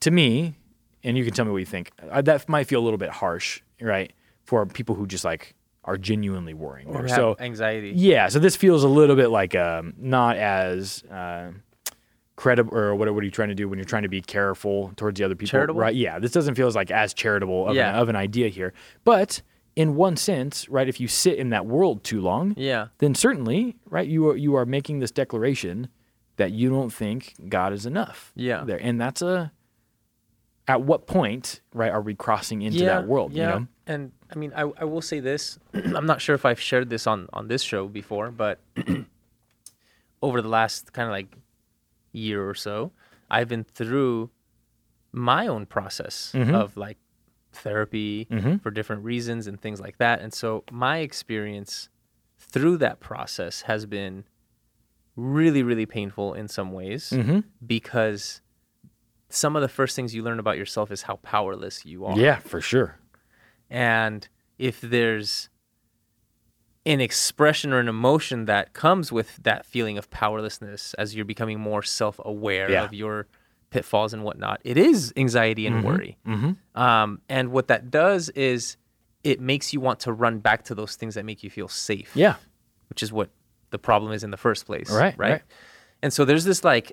to 0.00 0.10
me, 0.10 0.54
and 1.02 1.16
you 1.16 1.24
can 1.24 1.32
tell 1.32 1.46
me 1.46 1.50
what 1.52 1.58
you 1.58 1.64
think, 1.64 1.92
uh, 2.10 2.20
that 2.20 2.46
might 2.46 2.66
feel 2.66 2.80
a 2.80 2.84
little 2.84 2.98
bit 2.98 3.08
harsh, 3.08 3.62
right, 3.80 4.12
for 4.44 4.66
people 4.66 4.94
who 4.96 5.06
just 5.06 5.24
like 5.24 5.54
are 5.84 5.96
genuinely 5.96 6.52
worrying. 6.52 6.88
Or 6.88 7.02
have 7.06 7.10
So, 7.10 7.36
anxiety. 7.40 7.92
yeah, 7.96 8.28
so 8.28 8.38
this 8.38 8.54
feels 8.54 8.84
a 8.84 8.88
little 8.88 9.16
bit 9.16 9.28
like 9.30 9.54
um, 9.54 9.94
not 9.96 10.36
as 10.36 11.02
uh, 11.10 11.52
credible, 12.36 12.76
or 12.76 12.94
what, 12.94 13.12
what 13.14 13.22
are 13.22 13.24
you 13.24 13.30
trying 13.30 13.48
to 13.48 13.54
do 13.54 13.68
when 13.68 13.78
you're 13.78 13.84
trying 13.86 14.02
to 14.04 14.08
be 14.08 14.20
careful 14.22 14.92
towards 14.96 15.18
the 15.18 15.24
other 15.24 15.34
people? 15.34 15.50
Charitable? 15.50 15.80
right? 15.80 15.94
Yeah, 15.94 16.18
this 16.18 16.30
doesn't 16.32 16.54
feel 16.54 16.66
as 16.68 16.74
like 16.76 16.90
as 16.90 17.12
charitable 17.14 17.68
of, 17.68 17.74
Yeah. 17.76 17.90
an, 17.90 17.96
of 17.96 18.08
an 18.08 18.16
idea 18.16 18.48
here. 18.48 18.72
But 19.04 19.42
in 19.74 19.94
one 19.96 20.16
sense, 20.16 20.68
right, 20.68 20.88
if 20.88 21.00
you 21.00 21.08
sit 21.08 21.38
in 21.38 21.50
that 21.50 21.66
world 21.66 22.04
too 22.04 22.20
long, 22.20 22.54
Yeah. 22.56 22.88
then 22.98 23.14
certainly, 23.14 23.76
right, 23.88 24.06
you 24.06 24.28
are 24.30 24.36
you 24.36 24.54
are 24.54 24.64
making 24.66 24.98
this 25.00 25.10
declaration 25.10 25.88
that 26.36 26.52
you 26.52 26.68
don't 26.68 26.92
think 26.92 27.34
God 27.48 27.72
is 27.72 27.86
enough. 27.86 28.32
Yeah. 28.36 28.64
there, 28.64 28.78
and 28.82 29.00
that's 29.00 29.22
a. 29.22 29.52
At 30.68 30.82
what 30.82 31.06
point, 31.06 31.60
right, 31.72 31.92
are 31.92 32.00
we 32.02 32.16
crossing 32.16 32.62
into 32.62 32.84
that 32.86 33.06
world? 33.06 33.32
Yeah. 33.32 33.42
You 33.54 33.60
know? 33.60 33.66
And 33.86 34.12
I 34.32 34.34
mean, 34.36 34.52
I, 34.56 34.62
I 34.62 34.82
will 34.84 35.00
say 35.00 35.20
this. 35.20 35.60
I'm 35.74 36.06
not 36.06 36.20
sure 36.20 36.34
if 36.34 36.44
I've 36.44 36.60
shared 36.60 36.90
this 36.90 37.06
on, 37.06 37.28
on 37.32 37.46
this 37.46 37.62
show 37.62 37.86
before, 37.86 38.32
but 38.32 38.58
over 40.22 40.42
the 40.42 40.48
last 40.48 40.92
kind 40.92 41.06
of 41.08 41.12
like 41.12 41.28
year 42.16 42.48
or 42.48 42.54
so, 42.54 42.92
I've 43.30 43.48
been 43.48 43.64
through 43.64 44.30
my 45.12 45.46
own 45.46 45.66
process 45.66 46.32
Mhm. 46.34 46.54
of 46.54 46.76
like 46.76 46.98
therapy 47.52 48.26
Mhm. 48.30 48.60
for 48.62 48.70
different 48.70 49.04
reasons 49.04 49.46
and 49.46 49.60
things 49.60 49.80
like 49.80 49.98
that. 49.98 50.20
And 50.20 50.32
so 50.32 50.64
my 50.70 50.98
experience 50.98 51.88
through 52.38 52.76
that 52.78 53.00
process 53.00 53.62
has 53.62 53.86
been 53.86 54.24
really, 55.16 55.62
really 55.62 55.86
painful 55.86 56.34
in 56.34 56.48
some 56.48 56.72
ways 56.72 57.10
Mhm. 57.10 57.44
because 57.66 58.42
some 59.28 59.56
of 59.56 59.62
the 59.62 59.68
first 59.68 59.96
things 59.96 60.14
you 60.14 60.22
learn 60.22 60.38
about 60.38 60.58
yourself 60.58 60.90
is 60.90 61.02
how 61.02 61.16
powerless 61.16 61.84
you 61.86 62.04
are. 62.04 62.18
Yeah, 62.18 62.38
for 62.38 62.60
sure. 62.60 62.98
And 63.70 64.28
if 64.58 64.80
there's 64.80 65.48
an 66.86 67.00
expression 67.00 67.72
or 67.72 67.80
an 67.80 67.88
emotion 67.88 68.44
that 68.46 68.72
comes 68.72 69.10
with 69.12 69.36
that 69.42 69.66
feeling 69.66 69.98
of 69.98 70.08
powerlessness 70.10 70.94
as 70.94 71.14
you're 71.14 71.24
becoming 71.24 71.58
more 71.60 71.82
self 71.82 72.18
aware 72.24 72.70
Yeah. 72.70 72.84
of 72.84 72.94
your 72.94 73.26
pitfalls 73.70 74.14
and 74.14 74.22
whatnot, 74.22 74.60
it 74.64 74.78
is 74.78 75.12
anxiety 75.16 75.66
and 75.66 75.84
worry. 75.84 76.16
Mm-hmm. 76.26 76.80
Um, 76.80 77.20
and 77.28 77.50
what 77.50 77.66
that 77.68 77.90
does 77.90 78.28
is 78.30 78.76
it 79.24 79.40
makes 79.40 79.72
you 79.72 79.80
want 79.80 79.98
to 80.00 80.12
run 80.12 80.38
back 80.38 80.62
to 80.64 80.74
those 80.74 80.94
things 80.96 81.16
that 81.16 81.24
make 81.24 81.42
you 81.42 81.50
feel 81.50 81.66
safe 81.68 82.12
Yeah. 82.14 82.36
which 82.88 83.02
is 83.02 83.12
what 83.12 83.28
the 83.70 83.78
problem 83.78 84.12
is 84.12 84.22
in 84.22 84.30
the 84.30 84.36
first 84.36 84.64
place. 84.66 84.88
Right, 84.90 85.18
Right. 85.18 85.30
right. 85.32 85.42
And 86.02 86.12
so 86.12 86.24
there's 86.24 86.44
this 86.44 86.62
like 86.62 86.92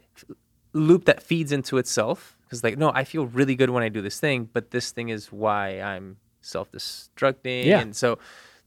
loop 0.73 1.05
that 1.05 1.21
feeds 1.21 1.51
into 1.51 1.77
itself 1.77 2.35
because 2.41 2.63
like 2.63 2.77
no, 2.79 2.91
I 2.91 3.03
feel 3.03 3.27
really 3.27 3.55
good 3.55 3.69
when 3.69 3.83
I 3.83 3.89
do 3.89 4.01
this 4.01 4.19
thing, 4.19 4.49
but 4.51 4.71
this 4.71 4.89
thing 4.91 5.09
is 5.09 5.31
why 5.31 5.79
I'm 5.79 6.17
self-destructing. 6.41 7.65
Yeah. 7.65 7.79
And 7.79 7.95
so, 7.95 8.17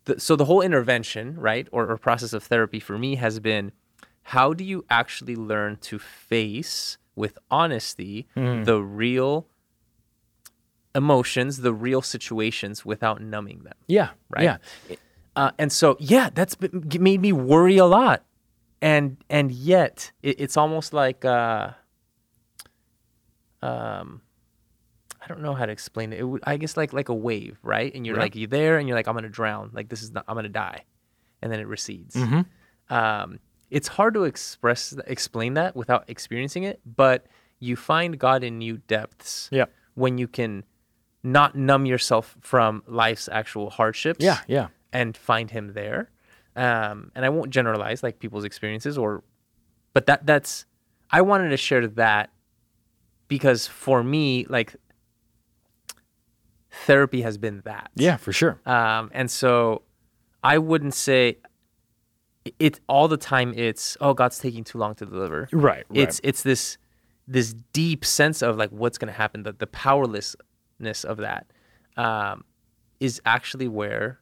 the, 0.06 0.18
so 0.18 0.34
the 0.34 0.46
whole 0.46 0.62
intervention, 0.62 1.38
right, 1.38 1.68
or, 1.70 1.86
or 1.88 1.96
process 1.98 2.32
of 2.32 2.42
therapy 2.42 2.80
for 2.80 2.98
me 2.98 3.14
has 3.16 3.38
been, 3.38 3.70
how 4.22 4.52
do 4.52 4.64
you 4.64 4.84
actually 4.90 5.36
learn 5.36 5.76
to 5.82 5.98
face 6.00 6.98
with 7.14 7.38
honesty 7.50 8.26
Mm-hmm. 8.36 8.64
the 8.64 8.82
real 8.82 9.46
emotions, 10.94 11.58
the 11.58 11.72
real 11.74 12.00
situations, 12.02 12.84
without 12.84 13.20
numbing 13.20 13.60
them. 13.64 13.74
Yeah. 13.86 14.10
Right. 14.30 14.44
Yeah. 14.44 14.56
Uh, 15.36 15.50
and 15.58 15.70
so, 15.70 15.96
yeah, 16.00 16.30
that's 16.32 16.56
made 16.98 17.20
me 17.20 17.32
worry 17.32 17.76
a 17.76 17.84
lot. 17.84 18.24
And 18.80 19.18
and 19.28 19.52
yet, 19.52 20.12
it, 20.22 20.40
it's 20.40 20.56
almost 20.56 20.92
like, 20.94 21.24
uh, 21.24 21.72
um, 23.62 24.22
I 25.26 25.28
don't 25.28 25.42
know 25.42 25.54
how 25.54 25.66
to 25.66 25.72
explain 25.72 26.12
it. 26.12 26.20
it 26.20 26.22
would, 26.22 26.42
I 26.46 26.56
guess 26.56 26.76
like 26.76 26.92
like 26.92 27.08
a 27.08 27.14
wave, 27.14 27.58
right? 27.64 27.92
And 27.94 28.06
you're 28.06 28.14
Yeah. 28.16 28.22
like 28.22 28.36
you're 28.36 28.46
there, 28.48 28.78
and 28.78 28.86
you're 28.86 28.96
like, 28.96 29.08
I'm 29.08 29.14
gonna 29.14 29.28
drown. 29.28 29.70
Like 29.72 29.88
this 29.88 30.02
is 30.02 30.12
not, 30.12 30.24
I'm 30.28 30.36
gonna 30.36 30.48
die, 30.48 30.84
and 31.42 31.50
then 31.52 31.58
it 31.58 31.66
recedes. 31.66 32.14
Mhm. 32.14 32.46
Um, 32.90 33.40
it's 33.70 33.88
hard 33.88 34.14
to 34.14 34.22
express 34.24 34.94
explain 35.06 35.54
that 35.54 35.74
without 35.74 36.04
experiencing 36.08 36.62
it, 36.62 36.80
but 36.86 37.26
you 37.58 37.74
find 37.74 38.18
God 38.18 38.44
in 38.44 38.58
new 38.58 38.76
depths 38.78 39.48
Yeah. 39.50 39.64
when 39.94 40.16
you 40.18 40.28
can 40.28 40.62
not 41.24 41.56
numb 41.56 41.86
yourself 41.86 42.36
from 42.40 42.84
life's 42.86 43.28
actual 43.32 43.70
hardships 43.70 44.24
Yeah. 44.24 44.38
Yeah. 44.46 44.68
and 44.92 45.16
find 45.16 45.50
him 45.50 45.72
there. 45.72 46.10
Um, 46.54 47.10
and 47.16 47.24
I 47.24 47.28
won't 47.30 47.50
generalize 47.50 48.02
like 48.04 48.20
people's 48.20 48.44
experiences 48.44 48.96
or, 48.96 49.24
but 49.92 50.06
that 50.06 50.24
that's, 50.26 50.66
I 51.10 51.22
wanted 51.22 51.48
to 51.48 51.56
share 51.56 51.86
that 51.88 52.30
because 53.28 53.66
for 53.66 54.04
me, 54.04 54.46
like 54.48 54.76
therapy 56.84 57.22
has 57.22 57.38
been 57.38 57.62
that. 57.64 57.90
Yeah. 57.94 58.16
For 58.16 58.32
sure. 58.32 58.60
Um, 58.66 59.10
and 59.14 59.30
so 59.30 59.82
I 60.44 60.58
wouldn't 60.58 60.94
say 60.94 61.38
it 62.58 62.80
all 62.88 63.08
the 63.08 63.16
time. 63.16 63.52
It's, 63.56 63.96
oh, 64.00 64.14
God's 64.14 64.38
taking 64.38 64.62
too 64.64 64.78
long 64.78 64.94
to 64.96 65.06
deliver 65.06 65.48
Right. 65.52 65.84
right. 65.88 65.98
it's 66.02 66.20
it's 66.22 66.42
this 66.42 66.78
this 67.26 67.54
deep 67.72 68.04
sense 68.04 68.40
of 68.42 68.56
like 68.56 68.70
what's 68.70 68.98
going 68.98 69.12
to 69.12 69.18
happen 69.18 69.42
the, 69.42 69.52
the 69.52 69.66
powerlessness 69.66 71.02
of 71.04 71.16
that 71.18 71.46
um, 71.96 72.44
is 73.00 73.20
actually 73.26 73.66
where 73.66 74.20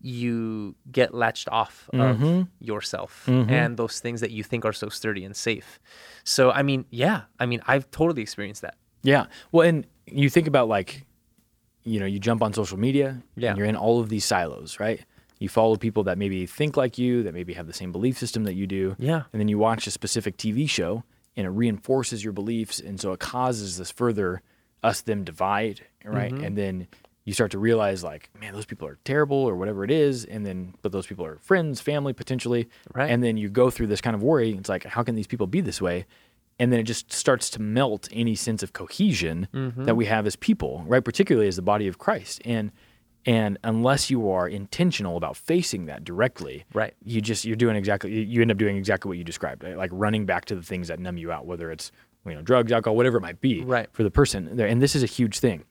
you 0.00 0.76
get 0.92 1.14
latched 1.14 1.48
off 1.48 1.88
of 1.92 2.18
Mhm. 2.18 2.48
yourself 2.60 3.24
Mhm. 3.26 3.50
and 3.50 3.76
those 3.76 3.98
things 3.98 4.20
that 4.20 4.30
you 4.30 4.44
think 4.44 4.64
are 4.64 4.72
so 4.72 4.88
sturdy 4.88 5.24
and 5.24 5.34
safe 5.34 5.80
so 6.22 6.50
i 6.52 6.62
mean 6.62 6.84
yeah 6.90 7.22
i 7.40 7.46
mean 7.46 7.60
i've 7.66 7.90
totally 7.90 8.22
experienced 8.22 8.62
that 8.62 8.76
Yeah. 9.02 9.26
Well, 9.52 9.66
and 9.68 9.86
you 10.06 10.28
think 10.30 10.46
about 10.48 10.68
like, 10.68 11.06
you 11.86 12.00
know, 12.00 12.06
you 12.06 12.18
jump 12.18 12.42
on 12.42 12.52
social 12.52 12.78
media 12.78 13.22
Yeah. 13.36 13.50
and 13.50 13.58
you're 13.58 13.66
in 13.66 13.76
all 13.76 14.00
of 14.00 14.08
these 14.08 14.24
silos, 14.24 14.78
right? 14.80 15.00
You 15.38 15.48
follow 15.48 15.76
people 15.76 16.04
that 16.04 16.18
maybe 16.18 16.44
think 16.46 16.76
like 16.76 16.98
you, 16.98 17.22
that 17.22 17.32
maybe 17.32 17.54
have 17.54 17.66
the 17.66 17.72
same 17.72 17.92
belief 17.92 18.18
system 18.18 18.44
that 18.44 18.54
you 18.54 18.66
do. 18.66 18.96
Yeah. 18.98 19.22
And 19.32 19.40
then 19.40 19.48
you 19.48 19.58
watch 19.58 19.86
a 19.86 19.90
specific 19.90 20.36
TV 20.36 20.68
show 20.68 21.04
and 21.36 21.46
it 21.46 21.50
reinforces 21.50 22.24
your 22.24 22.32
beliefs. 22.32 22.80
And 22.80 23.00
so 23.00 23.12
it 23.12 23.20
causes 23.20 23.76
this 23.78 23.90
further 23.90 24.42
us 24.82 25.02
them 25.02 25.24
divide, 25.24 25.82
right? 26.04 26.32
Mm-hmm. 26.32 26.44
And 26.44 26.56
then 26.58 26.88
you 27.24 27.32
start 27.34 27.50
to 27.50 27.58
realize 27.58 28.02
like, 28.04 28.30
man, 28.40 28.54
those 28.54 28.66
people 28.66 28.86
are 28.88 28.98
terrible 29.04 29.36
or 29.36 29.56
whatever 29.56 29.84
it 29.84 29.90
is. 29.90 30.24
And 30.24 30.46
then, 30.46 30.74
but 30.82 30.92
those 30.92 31.06
people 31.06 31.24
are 31.26 31.38
friends, 31.42 31.80
family 31.80 32.12
potentially. 32.12 32.68
Right. 32.94 33.10
And 33.10 33.22
then 33.22 33.36
you 33.36 33.48
go 33.48 33.68
through 33.68 33.88
this 33.88 34.00
kind 34.00 34.14
of 34.16 34.22
worry. 34.22 34.52
It's 34.52 34.68
like, 34.68 34.84
how 34.84 35.02
can 35.02 35.14
these 35.16 35.26
people 35.26 35.46
be 35.46 35.60
this 35.60 35.80
way? 35.82 36.06
And 36.58 36.72
then 36.72 36.80
it 36.80 36.84
just 36.84 37.12
starts 37.12 37.50
to 37.50 37.60
melt 37.60 38.08
any 38.12 38.34
sense 38.34 38.62
of 38.62 38.72
cohesion 38.72 39.48
Mm-hmm. 39.52 39.84
that 39.84 39.94
we 39.96 40.06
have 40.06 40.26
as 40.26 40.36
people, 40.36 40.84
right? 40.86 41.04
Particularly 41.04 41.48
as 41.48 41.56
the 41.56 41.62
body 41.62 41.86
of 41.88 41.98
Christ. 41.98 42.40
And 42.44 42.72
and 43.28 43.58
unless 43.64 44.08
you 44.08 44.30
are 44.30 44.48
intentional 44.48 45.16
about 45.16 45.36
facing 45.36 45.86
that 45.86 46.04
directly, 46.04 46.64
Right. 46.72 46.94
you 47.04 47.20
just 47.20 47.44
you're 47.44 47.56
doing 47.56 47.74
exactly 47.76 48.22
you- 48.22 48.40
end 48.40 48.50
up 48.52 48.56
doing 48.56 48.76
exactly 48.76 49.08
what 49.08 49.18
you 49.18 49.24
described, 49.24 49.64
right? 49.64 49.76
like 49.76 49.90
running 49.92 50.26
back 50.26 50.44
to 50.46 50.54
the 50.54 50.62
things 50.62 50.88
that 50.88 51.00
numb 51.00 51.16
you 51.18 51.32
out, 51.32 51.44
whether 51.46 51.70
it's 51.72 51.90
you 52.24 52.34
know 52.34 52.42
drugs, 52.42 52.72
alcohol, 52.72 52.96
whatever 52.96 53.18
it 53.18 53.22
might 53.22 53.40
be, 53.40 53.62
Right. 53.62 53.88
for 53.92 54.02
the 54.04 54.10
person. 54.10 54.56
there. 54.56 54.66
And 54.68 54.80
this 54.80 54.94
is 54.96 55.02
a 55.02 55.06
huge 55.06 55.38
thing. 55.40 55.64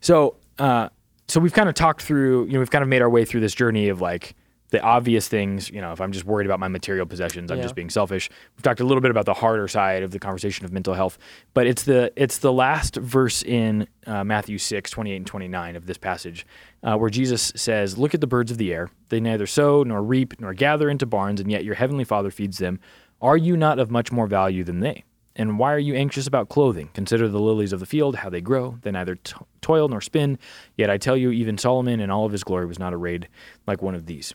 So 0.00 0.36
uh, 0.58 0.88
so 1.28 1.40
we've 1.40 1.52
kind 1.52 1.68
of 1.68 1.74
talked 1.74 2.02
through, 2.02 2.46
you 2.46 2.52
know, 2.54 2.58
we've 2.60 2.70
kind 2.70 2.82
of 2.82 2.88
made 2.88 3.02
our 3.02 3.10
way 3.10 3.24
through 3.24 3.40
this 3.40 3.54
journey 3.54 3.88
of 3.88 4.00
like 4.00 4.34
the 4.70 4.82
obvious 4.82 5.28
things, 5.28 5.70
you 5.70 5.80
know, 5.80 5.92
if 5.92 6.00
I'm 6.00 6.12
just 6.12 6.24
worried 6.26 6.44
about 6.46 6.60
my 6.60 6.68
material 6.68 7.06
possessions, 7.06 7.50
I'm 7.50 7.56
Yeah. 7.58 7.62
just 7.64 7.74
being 7.74 7.88
selfish. 7.90 8.28
We've 8.56 8.62
talked 8.62 8.80
a 8.80 8.84
little 8.84 9.00
bit 9.00 9.10
about 9.10 9.24
the 9.24 9.34
harder 9.34 9.66
side 9.68 10.02
of 10.02 10.10
the 10.10 10.18
conversation 10.18 10.64
of 10.66 10.72
mental 10.72 10.94
health, 10.94 11.16
but 11.54 11.66
it's 11.66 11.84
the 11.84 12.12
it's 12.16 12.38
the 12.38 12.52
last 12.52 12.96
verse 12.96 13.42
in 13.42 13.86
uh, 14.06 14.24
Matthew 14.24 14.58
6, 14.58 14.90
28 14.90 15.16
and 15.16 15.26
29 15.26 15.76
of 15.76 15.86
this 15.86 15.96
passage 15.98 16.46
uh, 16.82 16.96
where 16.96 17.10
Jesus 17.10 17.52
says, 17.56 17.96
Look 17.98 18.14
at 18.14 18.20
the 18.20 18.26
birds 18.26 18.50
of 18.50 18.58
the 18.58 18.72
air. 18.72 18.90
They 19.08 19.20
neither 19.20 19.46
sow 19.46 19.82
nor 19.82 20.02
reap 20.02 20.40
nor 20.40 20.52
gather 20.54 20.90
into 20.90 21.06
barns, 21.06 21.40
and 21.40 21.50
yet 21.50 21.64
your 21.64 21.74
heavenly 21.76 22.04
Father 22.04 22.30
feeds 22.30 22.58
them. 22.58 22.78
Are 23.20 23.36
you 23.36 23.56
not 23.56 23.78
of 23.78 23.90
much 23.90 24.12
more 24.12 24.26
value 24.26 24.64
than 24.64 24.80
they? 24.80 25.04
And 25.34 25.58
why 25.58 25.72
are 25.72 25.78
you 25.78 25.94
anxious 25.94 26.26
about 26.26 26.48
clothing? 26.48 26.90
Consider 26.94 27.28
the 27.28 27.38
lilies 27.40 27.72
of 27.72 27.78
the 27.80 27.86
field, 27.86 28.16
how 28.16 28.28
they 28.28 28.40
grow. 28.40 28.78
They 28.82 28.90
neither 28.90 29.14
to- 29.14 29.46
toil 29.60 29.88
nor 29.88 30.00
spin. 30.00 30.36
Yet 30.76 30.90
I 30.90 30.98
tell 30.98 31.16
you, 31.16 31.30
even 31.30 31.56
Solomon 31.58 32.00
in 32.00 32.10
all 32.10 32.26
of 32.26 32.32
his 32.32 32.42
glory 32.44 32.66
was 32.66 32.78
not 32.80 32.92
arrayed 32.92 33.28
like 33.66 33.80
one 33.80 33.94
of 33.94 34.06
these. 34.06 34.34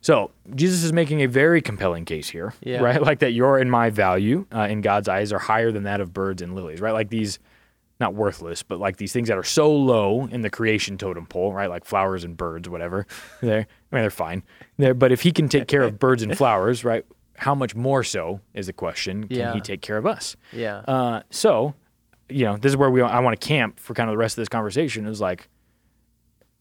So 0.00 0.30
Jesus 0.54 0.82
is 0.84 0.92
making 0.92 1.22
a 1.22 1.26
very 1.26 1.60
compelling 1.62 2.04
case 2.04 2.28
here, 2.28 2.54
Yeah. 2.62 2.80
right? 2.80 3.00
Like 3.02 3.20
that 3.20 3.32
your 3.32 3.58
and 3.58 3.70
my 3.70 3.90
value 3.90 4.46
uh, 4.54 4.66
in 4.70 4.80
God's 4.80 5.08
eyes 5.08 5.32
are 5.32 5.38
higher 5.38 5.72
than 5.72 5.84
that 5.84 6.00
of 6.00 6.12
birds 6.12 6.42
and 6.42 6.54
lilies, 6.54 6.80
right? 6.80 6.92
Like 6.92 7.08
these, 7.10 7.38
not 8.00 8.14
worthless, 8.14 8.62
but 8.62 8.78
like 8.80 8.96
these 8.96 9.12
things 9.12 9.28
that 9.28 9.38
are 9.38 9.42
so 9.44 9.72
low 9.72 10.26
in 10.26 10.40
the 10.42 10.50
creation 10.50 10.98
totem 10.98 11.26
pole, 11.26 11.52
right? 11.52 11.70
Like 11.70 11.84
flowers 11.84 12.24
and 12.24 12.36
birds, 12.36 12.68
whatever. 12.68 13.06
They're, 13.40 13.66
I 13.92 13.94
mean, 13.96 14.02
they're 14.02 14.10
fine. 14.10 14.42
They're, 14.78 14.94
but 14.94 15.12
if 15.12 15.22
he 15.22 15.30
can 15.32 15.48
take 15.48 15.68
care 15.68 15.82
of 15.82 15.98
birds 15.98 16.22
and 16.22 16.36
flowers, 16.42 16.84
right? 16.84 17.04
How 17.36 17.54
much 17.54 17.74
more 17.74 18.04
so 18.04 18.40
is 18.52 18.66
the 18.66 18.72
question? 18.72 19.26
Can 19.28 19.36
Yeah. 19.36 19.54
he 19.54 19.60
take 19.60 19.80
care 19.80 19.96
of 19.96 20.06
us? 20.06 20.36
yeah 20.52 20.78
Uh, 20.86 21.22
so, 21.30 21.74
you 22.28 22.44
know, 22.44 22.56
this 22.56 22.70
is 22.70 22.76
where 22.76 22.90
we 22.90 23.00
I 23.02 23.20
want 23.20 23.40
to 23.40 23.46
camp 23.46 23.78
for 23.80 23.92
kind 23.94 24.08
of 24.08 24.14
the 24.14 24.18
rest 24.18 24.36
of 24.38 24.42
this 24.42 24.48
conversation. 24.48 25.06
Is 25.06 25.20
like, 25.20 25.48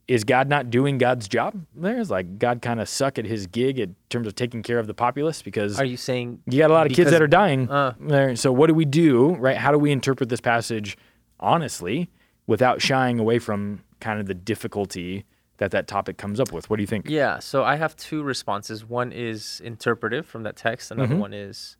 is 0.08 0.24
God 0.24 0.50
not 0.50 0.70
doing 0.70 0.98
God's 0.98 1.28
job? 1.28 1.66
There 1.76 1.98
is 1.98 2.10
like 2.12 2.38
God 2.38 2.62
kind 2.62 2.80
of 2.82 2.90
suck 2.90 3.18
at 3.18 3.26
his 3.26 3.48
gig 3.48 3.80
in 3.80 3.96
terms 4.10 4.28
of 4.28 4.36
taking 4.36 4.62
care 4.62 4.80
of 4.80 4.88
the 4.88 4.94
populace 4.94 5.42
because 5.42 5.80
are 5.80 5.86
you 5.86 5.98
saying 5.98 6.42
you 6.46 6.60
got 6.60 6.70
a 6.70 6.74
lot 6.74 6.86
of 6.88 6.94
kids 6.94 7.12
that 7.12 7.22
are 7.22 7.28
dying 7.28 7.70
uh. 7.70 7.94
there. 8.00 8.36
So 8.36 8.52
what 8.52 8.68
do 8.68 8.74
we 8.74 8.86
do, 8.86 9.36
right? 9.36 9.58
How 9.58 9.72
do 9.72 9.78
we 9.78 9.92
interpret 9.92 10.30
this 10.30 10.42
passage 10.42 10.98
honestly 11.40 12.10
without 12.48 12.82
shying 12.82 13.20
away 13.20 13.40
from 13.40 13.84
kind 14.00 14.20
of 14.20 14.26
the 14.26 14.34
difficulty 14.34 15.26
that 15.58 15.72
that 15.72 15.88
topic 15.88 16.18
comes 16.18 16.40
up 16.40 16.52
with? 16.52 16.70
What 16.70 16.78
do 16.78 16.84
you 16.84 16.88
think? 16.88 17.08
Yeah, 17.10 17.40
so 17.40 17.64
I 17.64 17.78
have 17.78 17.96
two 17.96 18.24
responses. 18.24 18.84
One 18.84 19.12
is 19.14 19.62
interpretive 19.64 20.26
from 20.26 20.44
that 20.44 20.58
text. 20.58 20.92
Another 20.92 21.16
Mhm. 21.16 21.20
one 21.20 21.34
is 21.34 21.78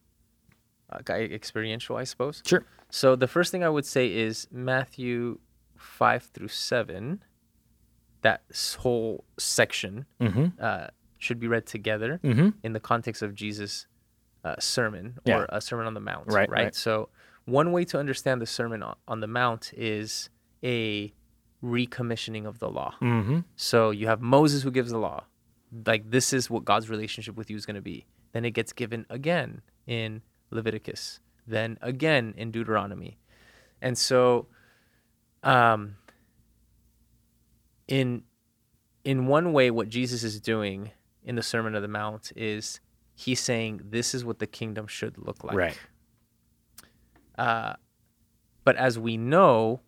uh, 0.90 1.00
experiential, 1.14 1.98
I 1.98 2.04
suppose. 2.04 2.44
Sure. 2.46 2.64
So 2.90 3.16
the 3.16 3.28
first 3.28 3.52
thing 3.52 3.64
I 3.64 3.70
would 3.70 3.86
say 3.86 4.14
is 4.14 4.48
Matthew 4.52 5.40
five 5.76 6.24
through 6.34 6.50
seven. 6.50 7.24
That 8.24 8.42
whole 8.80 9.24
section 9.38 10.06
Mm-hmm. 10.20 10.46
uh, 10.60 10.88
should 11.20 11.40
be 11.40 11.48
read 11.48 11.66
together 11.66 12.20
Mm-hmm. 12.24 12.50
in 12.64 12.74
the 12.74 12.80
context 12.80 13.22
of 13.22 13.34
Jesus' 13.36 13.86
uh, 14.44 14.56
sermon 14.60 15.20
Yeah. 15.26 15.38
or 15.38 15.46
a 15.50 15.62
sermon 15.62 15.86
on 15.88 15.94
the 15.94 16.00
mount. 16.02 16.26
Right, 16.28 16.50
Right. 16.50 16.64
right. 16.66 16.76
So 16.76 17.10
one 17.46 17.72
way 17.72 17.86
to 17.86 18.00
understand 18.00 18.42
the 18.42 18.46
sermon 18.46 18.82
on, 18.84 18.96
on 19.08 19.20
the 19.20 19.28
mount 19.28 19.72
is 19.78 20.30
a 20.64 21.14
recommissioning 21.64 22.46
of 22.46 22.60
the 22.60 22.70
law. 22.70 22.96
Mm-hmm. 23.02 23.40
So 23.56 23.92
you 23.92 24.08
have 24.08 24.22
Moses 24.22 24.64
who 24.64 24.72
gives 24.72 24.92
the 24.92 24.98
law. 24.98 25.24
Like 25.86 26.10
this 26.12 26.34
is 26.34 26.50
what 26.50 26.66
God's 26.66 26.90
relationship 26.90 27.36
with 27.36 27.50
you 27.50 27.56
is 27.58 27.66
going 27.66 27.76
to 27.76 27.82
be. 27.82 28.06
Then 28.34 28.44
it 28.46 28.52
gets 28.52 28.74
given 28.74 29.06
again 29.10 29.62
in 29.88 30.22
Leviticus, 30.52 31.20
then 31.48 31.78
again 31.82 32.34
in 32.38 32.52
Deuteronomy. 32.52 33.18
And 33.82 33.98
so 33.98 34.48
um 35.44 35.96
in 37.88 38.24
in 39.04 39.28
one 39.28 39.52
way 39.54 39.70
what 39.70 39.90
Jesus 39.90 40.24
is 40.24 40.40
doing 40.40 40.92
in 41.24 41.36
the 41.36 41.44
Sermon 41.44 41.76
on 41.76 41.82
the 41.82 41.88
Mount 41.88 42.32
is 42.36 42.80
he's 43.16 43.40
saying 43.40 43.82
this 43.84 44.14
is 44.16 44.24
what 44.24 44.40
the 44.40 44.48
kingdom 44.48 44.88
should 44.88 45.18
look 45.18 45.44
like. 45.44 45.56
Right. 45.58 45.80
Uh, 47.38 47.74
but 48.64 48.76
as 48.78 48.98
we 48.98 49.18
know, 49.18 49.82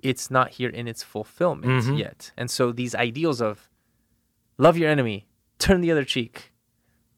it's 0.00 0.30
not 0.30 0.50
here 0.50 0.68
in 0.70 0.86
its 0.86 1.02
fulfillment 1.02 1.84
Mhm. 1.84 1.98
yet. 1.98 2.30
And 2.36 2.50
so 2.50 2.70
these 2.72 2.94
ideals 2.94 3.40
of 3.40 3.68
love 4.56 4.76
your 4.76 4.88
enemy, 4.90 5.26
turn 5.58 5.80
the 5.80 5.90
other 5.90 6.04
cheek, 6.04 6.52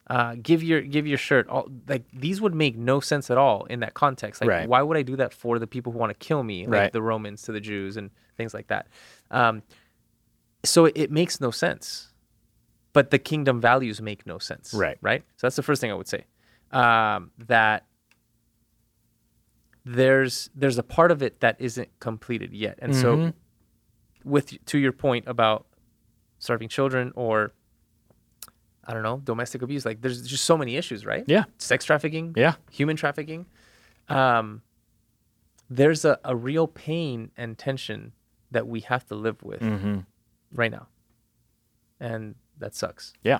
uh, 0.06 0.34
give 0.42 0.62
your 0.62 0.80
give 0.80 1.06
your 1.06 1.18
shirt, 1.18 1.46
all 1.48 1.68
like 1.86 2.04
these 2.12 2.40
would 2.40 2.54
make 2.54 2.76
no 2.76 2.98
sense 3.00 3.30
at 3.30 3.36
all 3.38 3.64
in 3.66 3.80
that 3.80 3.94
context. 3.94 4.40
Like, 4.40 4.48
Right. 4.50 4.68
why 4.68 4.82
would 4.82 4.96
I 4.96 5.02
do 5.02 5.16
that 5.16 5.32
for 5.32 5.58
the 5.58 5.66
people 5.66 5.92
who 5.92 5.98
want 5.98 6.10
to 6.10 6.26
kill 6.26 6.42
me, 6.42 6.62
like 6.66 6.72
Right. 6.72 6.92
the 6.92 7.02
Romans 7.02 7.42
to 7.42 7.52
the 7.52 7.60
Jews 7.60 7.96
and 7.96 8.10
things 8.36 8.54
like 8.54 8.68
that? 8.68 8.88
Um, 9.30 9.62
so 10.64 10.86
it, 10.86 11.10
makes 11.10 11.40
no 11.40 11.50
sense. 11.50 12.08
But 12.92 13.10
the 13.10 13.18
kingdom 13.18 13.60
values 13.60 14.00
make 14.02 14.26
no 14.26 14.38
sense. 14.38 14.74
Right. 14.74 14.98
Right. 15.00 15.22
So 15.36 15.46
that's 15.46 15.56
the 15.56 15.62
first 15.62 15.80
thing 15.80 15.90
I 15.90 15.94
would 15.94 16.08
say. 16.08 16.24
Um, 16.72 17.30
that 17.38 17.86
there's 19.84 20.50
there's 20.54 20.78
a 20.78 20.82
part 20.82 21.10
of 21.10 21.22
it 21.22 21.40
that 21.40 21.56
isn't 21.58 21.88
completed 22.00 22.52
yet. 22.52 22.78
And 22.82 22.94
so 22.94 23.16
Mhm. 23.16 23.34
with 24.24 24.64
to 24.66 24.78
your 24.78 24.92
point 24.92 25.26
about 25.26 25.66
starving 26.38 26.68
children 26.68 27.12
or 27.16 27.52
I 28.84 28.92
don't 28.92 29.02
know, 29.02 29.18
domestic 29.22 29.62
abuse, 29.62 29.84
like 29.86 30.00
there's 30.00 30.26
just 30.26 30.44
so 30.44 30.56
many 30.56 30.76
issues, 30.76 31.06
right? 31.06 31.24
Yeah. 31.26 31.44
Sex 31.58 31.84
trafficking, 31.84 32.34
Yeah. 32.36 32.54
human 32.70 32.96
trafficking. 32.96 33.46
Um 34.08 34.62
there's 35.72 36.04
a, 36.04 36.18
a 36.24 36.34
real 36.34 36.66
pain 36.66 37.30
and 37.36 37.56
tension 37.56 38.12
that 38.50 38.66
we 38.66 38.80
have 38.80 39.06
to 39.06 39.14
live 39.14 39.42
with 39.42 39.60
Mm-hmm. 39.60 40.00
Right 40.52 40.70
now. 40.70 40.86
And 42.00 42.34
that 42.58 42.74
sucks. 42.74 43.12
Yeah. 43.22 43.38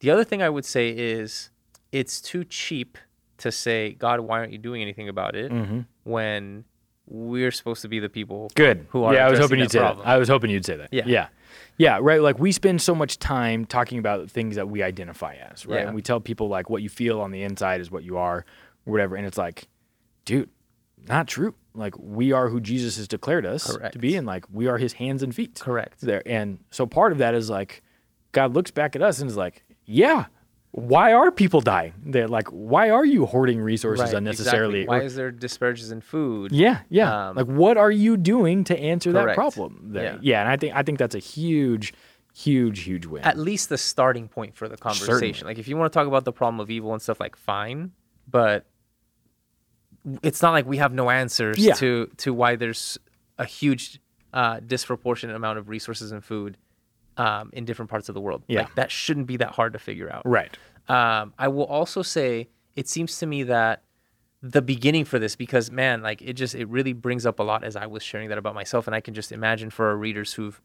The 0.00 0.10
other 0.10 0.24
thing 0.24 0.42
I 0.42 0.48
would 0.48 0.64
say 0.64 0.90
is 0.90 1.50
it's 1.92 2.20
too 2.20 2.44
cheap 2.44 2.98
to 3.38 3.50
say, 3.52 3.92
God, 3.92 4.20
why 4.20 4.38
aren't 4.38 4.52
you 4.52 4.58
doing 4.58 4.82
anything 4.82 5.08
about 5.08 5.34
it 5.36 5.50
Mm-hmm. 5.50 5.80
when 6.04 6.64
we're 7.06 7.50
supposed 7.50 7.82
to 7.82 7.88
be 7.88 7.98
the 7.98 8.08
people 8.08 8.50
Good. 8.54 8.86
who 8.90 9.02
are 9.04 9.12
yeah, 9.14 9.26
I 9.26 9.30
was 9.30 9.40
hoping 9.40 9.58
you'd 9.58 9.70
say 9.72 9.80
problem. 9.80 10.04
that. 10.04 10.10
I 10.10 10.16
was 10.18 10.28
hoping 10.28 10.50
you'd 10.50 10.64
say 10.64 10.76
that. 10.76 10.90
Yeah. 10.92 11.02
Yeah. 11.06 11.28
Yeah, 11.76 11.98
right. 12.00 12.20
Like 12.20 12.38
we 12.38 12.52
spend 12.52 12.80
so 12.82 12.94
much 12.94 13.18
time 13.18 13.64
talking 13.64 13.98
about 13.98 14.30
things 14.30 14.54
that 14.56 14.68
we 14.68 14.82
identify 14.82 15.34
as, 15.34 15.66
right? 15.66 15.80
Yeah. 15.80 15.86
And 15.86 15.94
we 15.96 16.02
tell 16.02 16.20
people 16.20 16.48
like 16.48 16.70
what 16.70 16.82
you 16.82 16.88
feel 16.88 17.20
on 17.20 17.32
the 17.32 17.42
inside 17.42 17.80
is 17.80 17.90
what 17.90 18.04
you 18.04 18.16
are, 18.18 18.44
or 18.86 18.92
whatever. 18.92 19.16
And 19.16 19.26
it's 19.26 19.38
like, 19.38 19.66
dude, 20.24 20.50
not 21.08 21.26
true. 21.26 21.54
Like 21.74 21.94
we 21.98 22.32
are 22.32 22.48
who 22.48 22.60
Jesus 22.60 22.96
has 22.96 23.06
declared 23.08 23.46
us 23.46 23.74
Correct. 23.76 23.92
to 23.92 23.98
be, 23.98 24.16
and 24.16 24.26
like 24.26 24.44
we 24.52 24.66
are 24.66 24.78
his 24.78 24.94
hands 24.94 25.22
and 25.22 25.34
feet. 25.34 25.58
Correct. 25.60 26.00
There. 26.00 26.22
And 26.26 26.58
so 26.70 26.86
part 26.86 27.12
of 27.12 27.18
that 27.18 27.34
is 27.34 27.48
like 27.50 27.82
God 28.32 28.54
looks 28.54 28.70
back 28.70 28.96
at 28.96 29.02
us 29.02 29.20
and 29.20 29.30
is 29.30 29.36
like, 29.36 29.62
Yeah, 29.84 30.26
why 30.72 31.12
are 31.12 31.30
people 31.32 31.60
dying? 31.60 31.94
They're 32.04 32.28
like, 32.28 32.46
why 32.48 32.90
are 32.90 33.04
you 33.04 33.26
hoarding 33.26 33.60
resources 33.60 34.04
Right, 34.06 34.14
unnecessarily? 34.14 34.80
exactly. 34.82 34.98
Why 34.98 35.02
Or- 35.02 35.06
is 35.06 35.14
there 35.16 35.30
disparages 35.32 35.90
in 35.90 36.00
food? 36.00 36.52
yeah, 36.52 36.80
yeah. 36.88 37.28
Um, 37.30 37.36
like, 37.36 37.46
what 37.46 37.76
are 37.76 37.90
you 37.90 38.16
doing 38.16 38.62
to 38.64 38.78
answer 38.78 39.10
that 39.12 39.34
problem? 39.34 39.88
There? 39.92 40.04
Yeah. 40.04 40.18
Yeah. 40.22 40.40
and 40.42 40.48
I 40.48 40.56
think 40.56 40.74
I 40.76 40.82
think 40.84 40.98
that's 40.98 41.14
a 41.16 41.18
huge, 41.20 41.92
huge, 42.34 42.80
huge 42.80 43.06
win. 43.06 43.22
At 43.24 43.38
least 43.38 43.68
the 43.68 43.78
starting 43.78 44.28
point 44.28 44.54
for 44.56 44.68
the 44.68 44.76
conversation. 44.76 45.46
Like 45.46 45.58
if 45.58 45.66
you 45.68 45.76
want 45.76 45.92
to 45.92 45.96
talk 45.98 46.06
about 46.06 46.24
the 46.24 46.32
problem 46.32 46.60
of 46.60 46.70
evil 46.70 46.92
and 46.92 47.02
stuff, 47.02 47.18
like 47.20 47.36
fine, 47.36 47.92
but 48.28 48.66
it's 50.22 50.40
not 50.42 50.52
like 50.52 50.66
we 50.66 50.78
have 50.78 50.92
no 50.92 51.10
answers 51.10 51.58
Yeah. 51.58 51.74
to 51.74 52.10
to 52.18 52.32
why 52.34 52.56
there's 52.56 52.98
a 53.38 53.44
huge 53.44 54.00
uh, 54.32 54.60
disproportionate 54.60 55.34
amount 55.36 55.58
of 55.58 55.68
resources 55.68 56.12
and 56.12 56.24
food 56.24 56.56
um, 57.16 57.50
in 57.52 57.64
different 57.64 57.90
parts 57.90 58.08
of 58.08 58.14
the 58.14 58.20
world. 58.20 58.42
Yeah. 58.48 58.60
Like 58.60 58.74
that 58.76 58.90
shouldn't 58.90 59.26
be 59.26 59.36
that 59.38 59.50
hard 59.50 59.72
to 59.74 59.78
figure 59.78 60.10
out. 60.12 60.22
right. 60.24 60.56
Um, 60.88 61.34
I 61.38 61.48
will 61.48 61.64
also 61.66 62.02
say 62.02 62.48
it 62.76 62.88
seems 62.88 63.18
to 63.18 63.26
me 63.26 63.42
that 63.44 63.82
the 64.42 64.62
beginning 64.62 65.04
for 65.04 65.18
this, 65.18 65.36
because 65.36 65.70
man, 65.70 66.00
like 66.02 66.22
it 66.22 66.32
just 66.34 66.54
it 66.54 66.66
really 66.68 66.92
brings 66.94 67.26
up 67.26 67.38
a 67.40 67.42
lot 67.42 67.62
as 67.64 67.76
I 67.76 67.86
was 67.86 68.02
sharing 68.02 68.28
that 68.30 68.38
about 68.38 68.54
myself, 68.54 68.86
and 68.86 68.94
I 68.96 69.00
can 69.00 69.12
just 69.14 69.32
imagine 69.32 69.70
for 69.70 69.88
our 69.88 69.96
readers 69.96 70.32
who've 70.32 70.60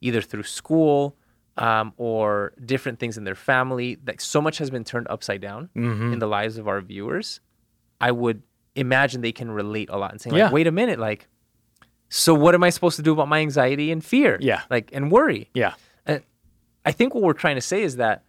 either 0.00 0.22
through 0.22 0.44
school 0.44 1.16
um, 1.58 1.92
or 1.96 2.52
different 2.64 2.98
things 3.00 3.18
in 3.18 3.24
their 3.24 3.34
family, 3.34 3.98
like 4.06 4.20
so 4.20 4.40
much 4.40 4.58
has 4.58 4.70
been 4.70 4.84
turned 4.84 5.06
upside 5.10 5.40
down 5.40 5.68
Mm-hmm. 5.76 6.12
in 6.14 6.18
the 6.20 6.26
lives 6.28 6.56
of 6.56 6.66
our 6.68 6.80
viewers. 6.80 7.40
I 8.00 8.12
would 8.12 8.42
imagine 8.74 9.20
they 9.20 9.32
can 9.32 9.50
relate 9.50 9.88
a 9.90 9.96
lot 9.98 10.12
and 10.12 10.20
saying, 10.20 10.32
like, 10.34 10.38
Yeah. 10.40 10.50
wait 10.50 10.66
a 10.66 10.72
minute, 10.72 10.98
like, 10.98 11.26
so 12.08 12.32
what 12.34 12.54
am 12.54 12.62
I 12.62 12.70
supposed 12.70 12.96
to 12.96 13.02
do 13.02 13.12
about 13.12 13.28
my 13.28 13.40
anxiety 13.40 13.90
and 13.92 14.02
fear? 14.04 14.38
Yeah. 14.40 14.62
like 14.70 14.90
and 14.92 15.10
worry. 15.10 15.50
Yeah. 15.54 15.74
And 16.06 16.22
I 16.86 16.92
think 16.92 17.14
what 17.14 17.22
we're 17.22 17.32
trying 17.34 17.56
to 17.56 17.60
say 17.60 17.82
is 17.82 17.96
that 17.96 18.22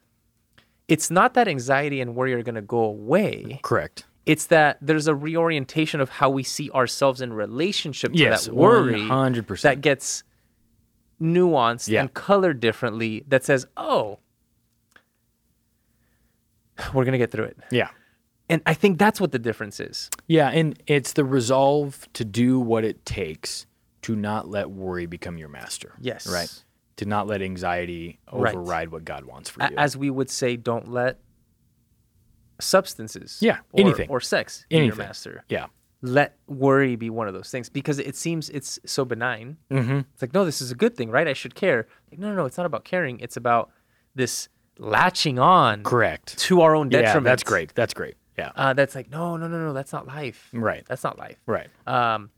it's 0.88 1.10
not 1.12 1.34
that 1.36 1.47
anxiety 1.47 2.02
and 2.02 2.15
worry 2.15 2.34
are 2.34 2.41
going 2.43 2.56
to 2.56 2.62
go 2.62 2.80
away. 2.80 3.60
Correct. 3.63 4.06
It's 4.25 4.47
that 4.47 4.78
there's 4.82 5.08
a 5.08 5.15
reorientation 5.15 6.02
of 6.02 6.10
how 6.10 6.30
we 6.30 6.43
see 6.43 6.69
ourselves 6.71 7.21
in 7.21 7.32
relationship 7.32 8.12
to 8.13 8.17
Yes. 8.17 8.45
that 8.45 8.54
worry 8.56 8.99
100%. 9.02 9.62
that 9.62 9.82
gets 9.82 10.23
nuanced 11.21 11.88
Yeah. 11.88 12.02
and 12.02 12.13
colored 12.13 12.60
differently 12.60 13.23
that 13.28 13.43
says, 13.45 13.65
oh, 13.78 14.19
we're 16.93 17.04
going 17.06 17.13
to 17.13 17.17
get 17.17 17.32
through 17.32 17.45
it. 17.45 17.58
Yeah. 17.71 17.89
And 18.50 18.62
I 18.66 18.74
think 18.74 18.98
that's 18.98 19.22
what 19.22 19.32
the 19.32 19.40
difference 19.40 19.80
is. 19.80 20.10
Yeah, 20.28 20.50
and 20.50 20.82
it's 20.88 21.14
the 21.14 21.24
resolve 21.24 22.08
to 22.14 22.26
do 22.26 22.60
what 22.60 22.84
it 22.84 23.06
takes 23.06 23.68
to 24.02 24.16
not 24.16 24.48
let 24.48 24.70
worry 24.72 25.06
become 25.06 25.38
your 25.38 25.50
master. 25.50 25.94
Yes. 26.02 26.26
Right. 26.28 26.64
To 26.98 27.06
not 27.06 27.28
let 27.28 27.42
anxiety 27.42 28.20
Right. 28.32 28.56
override 28.56 28.90
what 28.92 29.06
God 29.06 29.26
wants 29.26 29.50
for 29.50 29.62
you. 29.64 29.70
As 29.78 29.96
we 29.96 30.10
would 30.10 30.30
say, 30.30 30.56
don't 30.58 30.88
let 30.92 31.20
substances 32.60 33.38
Yeah, 33.42 33.60
or, 33.72 33.82
anything. 33.82 34.10
or 34.10 34.20
sex 34.20 34.66
be 34.70 34.78
your 34.78 34.96
master. 34.96 35.44
yeah. 35.50 35.68
let 36.02 36.38
worry 36.48 36.96
be 36.96 37.10
one 37.10 37.28
of 37.28 37.34
those 37.34 37.52
things 37.52 37.68
because 37.70 38.00
it 38.00 38.16
seems 38.16 38.50
it's 38.52 38.80
so 38.86 39.04
benign. 39.04 39.58
Mm-hmm. 39.70 39.98
It's 40.14 40.22
like, 40.22 40.34
no, 40.34 40.46
this 40.46 40.62
is 40.62 40.72
a 40.72 40.76
good 40.76 40.96
thing, 40.96 41.10
right? 41.12 41.28
I 41.28 41.34
should 41.34 41.56
care. 41.56 41.88
Like, 42.10 42.20
no, 42.20 42.30
no, 42.30 42.36
no, 42.36 42.46
it's 42.46 42.56
not 42.58 42.66
about 42.66 42.86
caring. 42.86 43.20
It's 43.20 43.36
about 43.36 43.70
this 44.16 44.48
latching 44.78 45.40
on 45.40 45.84
Correct. 45.84 46.38
to 46.40 46.62
our 46.62 46.74
own 46.74 46.88
detriment. 46.88 47.26
Yeah, 47.26 47.32
that's 47.32 47.44
great. 47.44 47.76
That's 47.76 47.94
great. 47.94 48.16
Yeah. 48.39 48.52
Uh, 48.56 48.73
that's 48.73 48.95
like, 48.95 49.10
no, 49.12 49.38
no, 49.38 49.47
no, 49.47 49.58
no, 49.67 49.73
that's 49.73 49.93
not 49.93 50.08
life. 50.08 50.49
Right. 50.54 50.84
That's 50.88 51.04
not 51.04 51.17
life. 51.25 51.38
Right. 51.45 51.67
Um, 51.88 52.30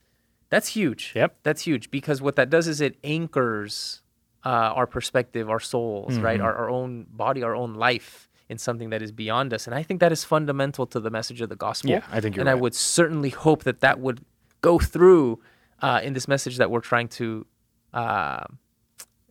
that's 0.49 0.67
huge. 0.69 1.13
Yep. 1.15 1.29
That's 1.43 1.61
huge 1.69 1.91
because 1.91 2.21
what 2.21 2.35
that 2.35 2.49
does 2.49 2.67
is 2.67 2.81
it 2.81 2.97
anchors 3.03 4.01
uh, 4.43 4.49
our 4.79 4.87
perspective, 4.87 5.49
our 5.49 5.59
souls, 5.59 6.17
right? 6.17 6.37
Mm-hmm. 6.39 6.45
Our, 6.45 6.55
our 6.55 6.69
own 6.69 7.05
body, 7.09 7.43
our 7.43 7.55
own 7.55 7.75
life 7.75 8.27
in 8.49 8.57
something 8.57 8.89
that 8.89 9.01
is 9.01 9.11
beyond 9.11 9.53
us. 9.53 9.65
And 9.67 9.73
I 9.73 9.83
think 9.83 9.99
that 10.01 10.11
is 10.11 10.23
fundamental 10.25 10.85
to 10.87 10.99
the 10.99 11.09
message 11.09 11.39
of 11.41 11.49
the 11.49 11.55
gospel. 11.55 11.91
Yeah, 11.91 12.03
I 12.11 12.19
think 12.19 12.35
you're 12.35 12.41
And 12.41 12.49
I 12.49 12.55
would 12.55 12.75
certainly 12.75 13.29
hope 13.29 13.63
that 13.63 13.79
that 13.81 13.99
would 13.99 14.25
go 14.61 14.77
through 14.79 15.39
uh, 15.81 16.01
in 16.03 16.13
this 16.13 16.27
message 16.27 16.57
that 16.57 16.69
we're 16.71 16.81
trying 16.81 17.07
to 17.19 17.45
uh, 17.93 18.43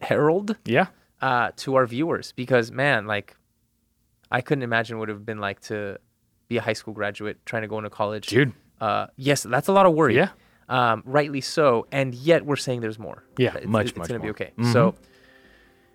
herald 0.01 0.57
Yeah. 0.65 0.87
uh, 1.21 1.51
to 1.57 1.75
our 1.75 1.87
viewers 1.87 2.33
because 2.33 2.71
man 2.73 3.07
like 3.07 3.37
i 4.31 4.41
couldn't 4.41 4.63
imagine 4.63 4.99
what 4.99 5.09
it 5.09 5.13
would 5.13 5.19
have 5.21 5.27
been 5.27 5.39
like 5.39 5.61
to 5.61 5.99
be 6.51 6.59
a 6.59 6.61
high 6.61 6.75
school 6.75 6.93
graduate 6.93 7.39
trying 7.47 7.63
to 7.63 7.69
go 7.69 7.79
into 7.79 7.89
college 7.89 8.27
Dude. 8.27 8.53
uh, 8.81 9.07
yes 9.17 9.45
that's 9.45 9.69
a 9.69 9.73
lot 9.73 9.87
of 9.87 9.95
worry 9.95 10.17
Yeah. 10.17 10.29
um, 10.69 11.03
rightly 11.07 11.41
so 11.41 11.87
and 11.93 12.13
yet 12.15 12.45
we're 12.45 12.57
saying 12.67 12.81
there's 12.83 12.99
more 12.99 13.25
Yeah, 13.39 13.55
it's, 13.57 13.67
much, 13.67 13.87
it's 13.91 13.97
much 13.99 14.09
gonna 14.09 14.21
be 14.21 14.25
more. 14.27 14.31
okay 14.33 14.51
Mhm. 14.59 14.73
so 14.73 14.95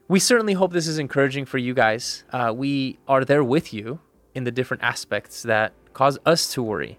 we 0.08 0.20
certainly 0.20 0.54
hope 0.54 0.72
this 0.72 0.88
is 0.88 0.98
encouraging 0.98 1.46
for 1.46 1.58
you 1.60 1.74
guys 1.74 2.24
uh, 2.32 2.52
we 2.56 2.98
are 3.08 3.24
there 3.26 3.44
with 3.44 3.74
you 3.74 4.00
in 4.34 4.44
the 4.46 4.52
different 4.52 4.82
aspects 4.84 5.44
that 5.44 5.74
cause 5.94 6.18
us 6.26 6.42
to 6.54 6.64
worry 6.64 6.98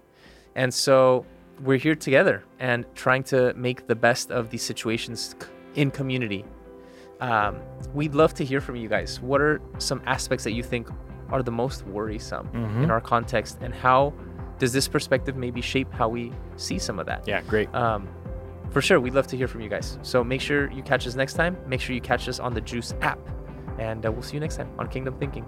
and 0.55 0.71
so 0.73 1.25
we're 1.65 1.79
here 1.87 1.95
together 1.95 2.43
and 2.59 2.85
trying 2.93 3.23
to 3.23 3.53
make 3.55 3.87
the 3.87 3.95
best 3.95 4.29
of 4.31 4.49
these 4.51 4.61
situations 4.71 5.35
in 5.73 5.89
community 5.91 6.45
um, 7.19 7.57
we'd 7.95 8.13
love 8.13 8.31
to 8.35 8.45
hear 8.45 8.61
from 8.61 8.75
you 8.75 8.87
guys. 8.87 9.19
What 9.19 9.41
are 9.41 9.59
some 9.79 10.03
aspects 10.05 10.43
that 10.43 10.51
you 10.51 10.61
think 10.61 10.87
are 11.31 11.43
the 11.43 11.51
most 11.51 11.85
worrisome 11.87 12.47
Mm-hmm. 12.53 12.83
in 12.83 12.91
our 12.91 13.01
context, 13.01 13.57
and 13.61 13.73
how 13.73 14.13
does 14.59 14.73
this 14.73 14.87
perspective 14.87 15.35
maybe 15.35 15.61
shape 15.61 15.91
how 15.93 16.07
we 16.09 16.31
see 16.55 16.79
some 16.79 16.97
of 16.99 17.05
that? 17.05 17.27
Yeah. 17.27 17.41
Great. 17.41 17.73
Um, 17.75 18.07
for 18.71 18.81
sure, 18.81 18.99
we'd 18.99 19.13
love 19.13 19.27
to 19.27 19.37
hear 19.37 19.47
from 19.47 19.61
you 19.61 19.69
guys. 19.69 19.97
So 20.01 20.23
make 20.23 20.41
sure 20.41 20.71
you 20.71 20.83
catch 20.83 21.07
us 21.07 21.15
next 21.15 21.33
time. 21.33 21.55
Make 21.67 21.79
sure 21.81 21.93
you 21.95 22.01
catch 22.01 22.27
us 22.27 22.39
on 22.39 22.53
the 22.53 22.61
Juice 22.61 22.93
app, 23.01 23.19
and 23.79 24.05
uh, 24.05 24.11
we'll 24.11 24.23
see 24.23 24.33
you 24.35 24.39
next 24.39 24.57
time 24.57 24.69
on 24.79 24.87
Kingdom 24.89 25.15
Thinking. 25.19 25.45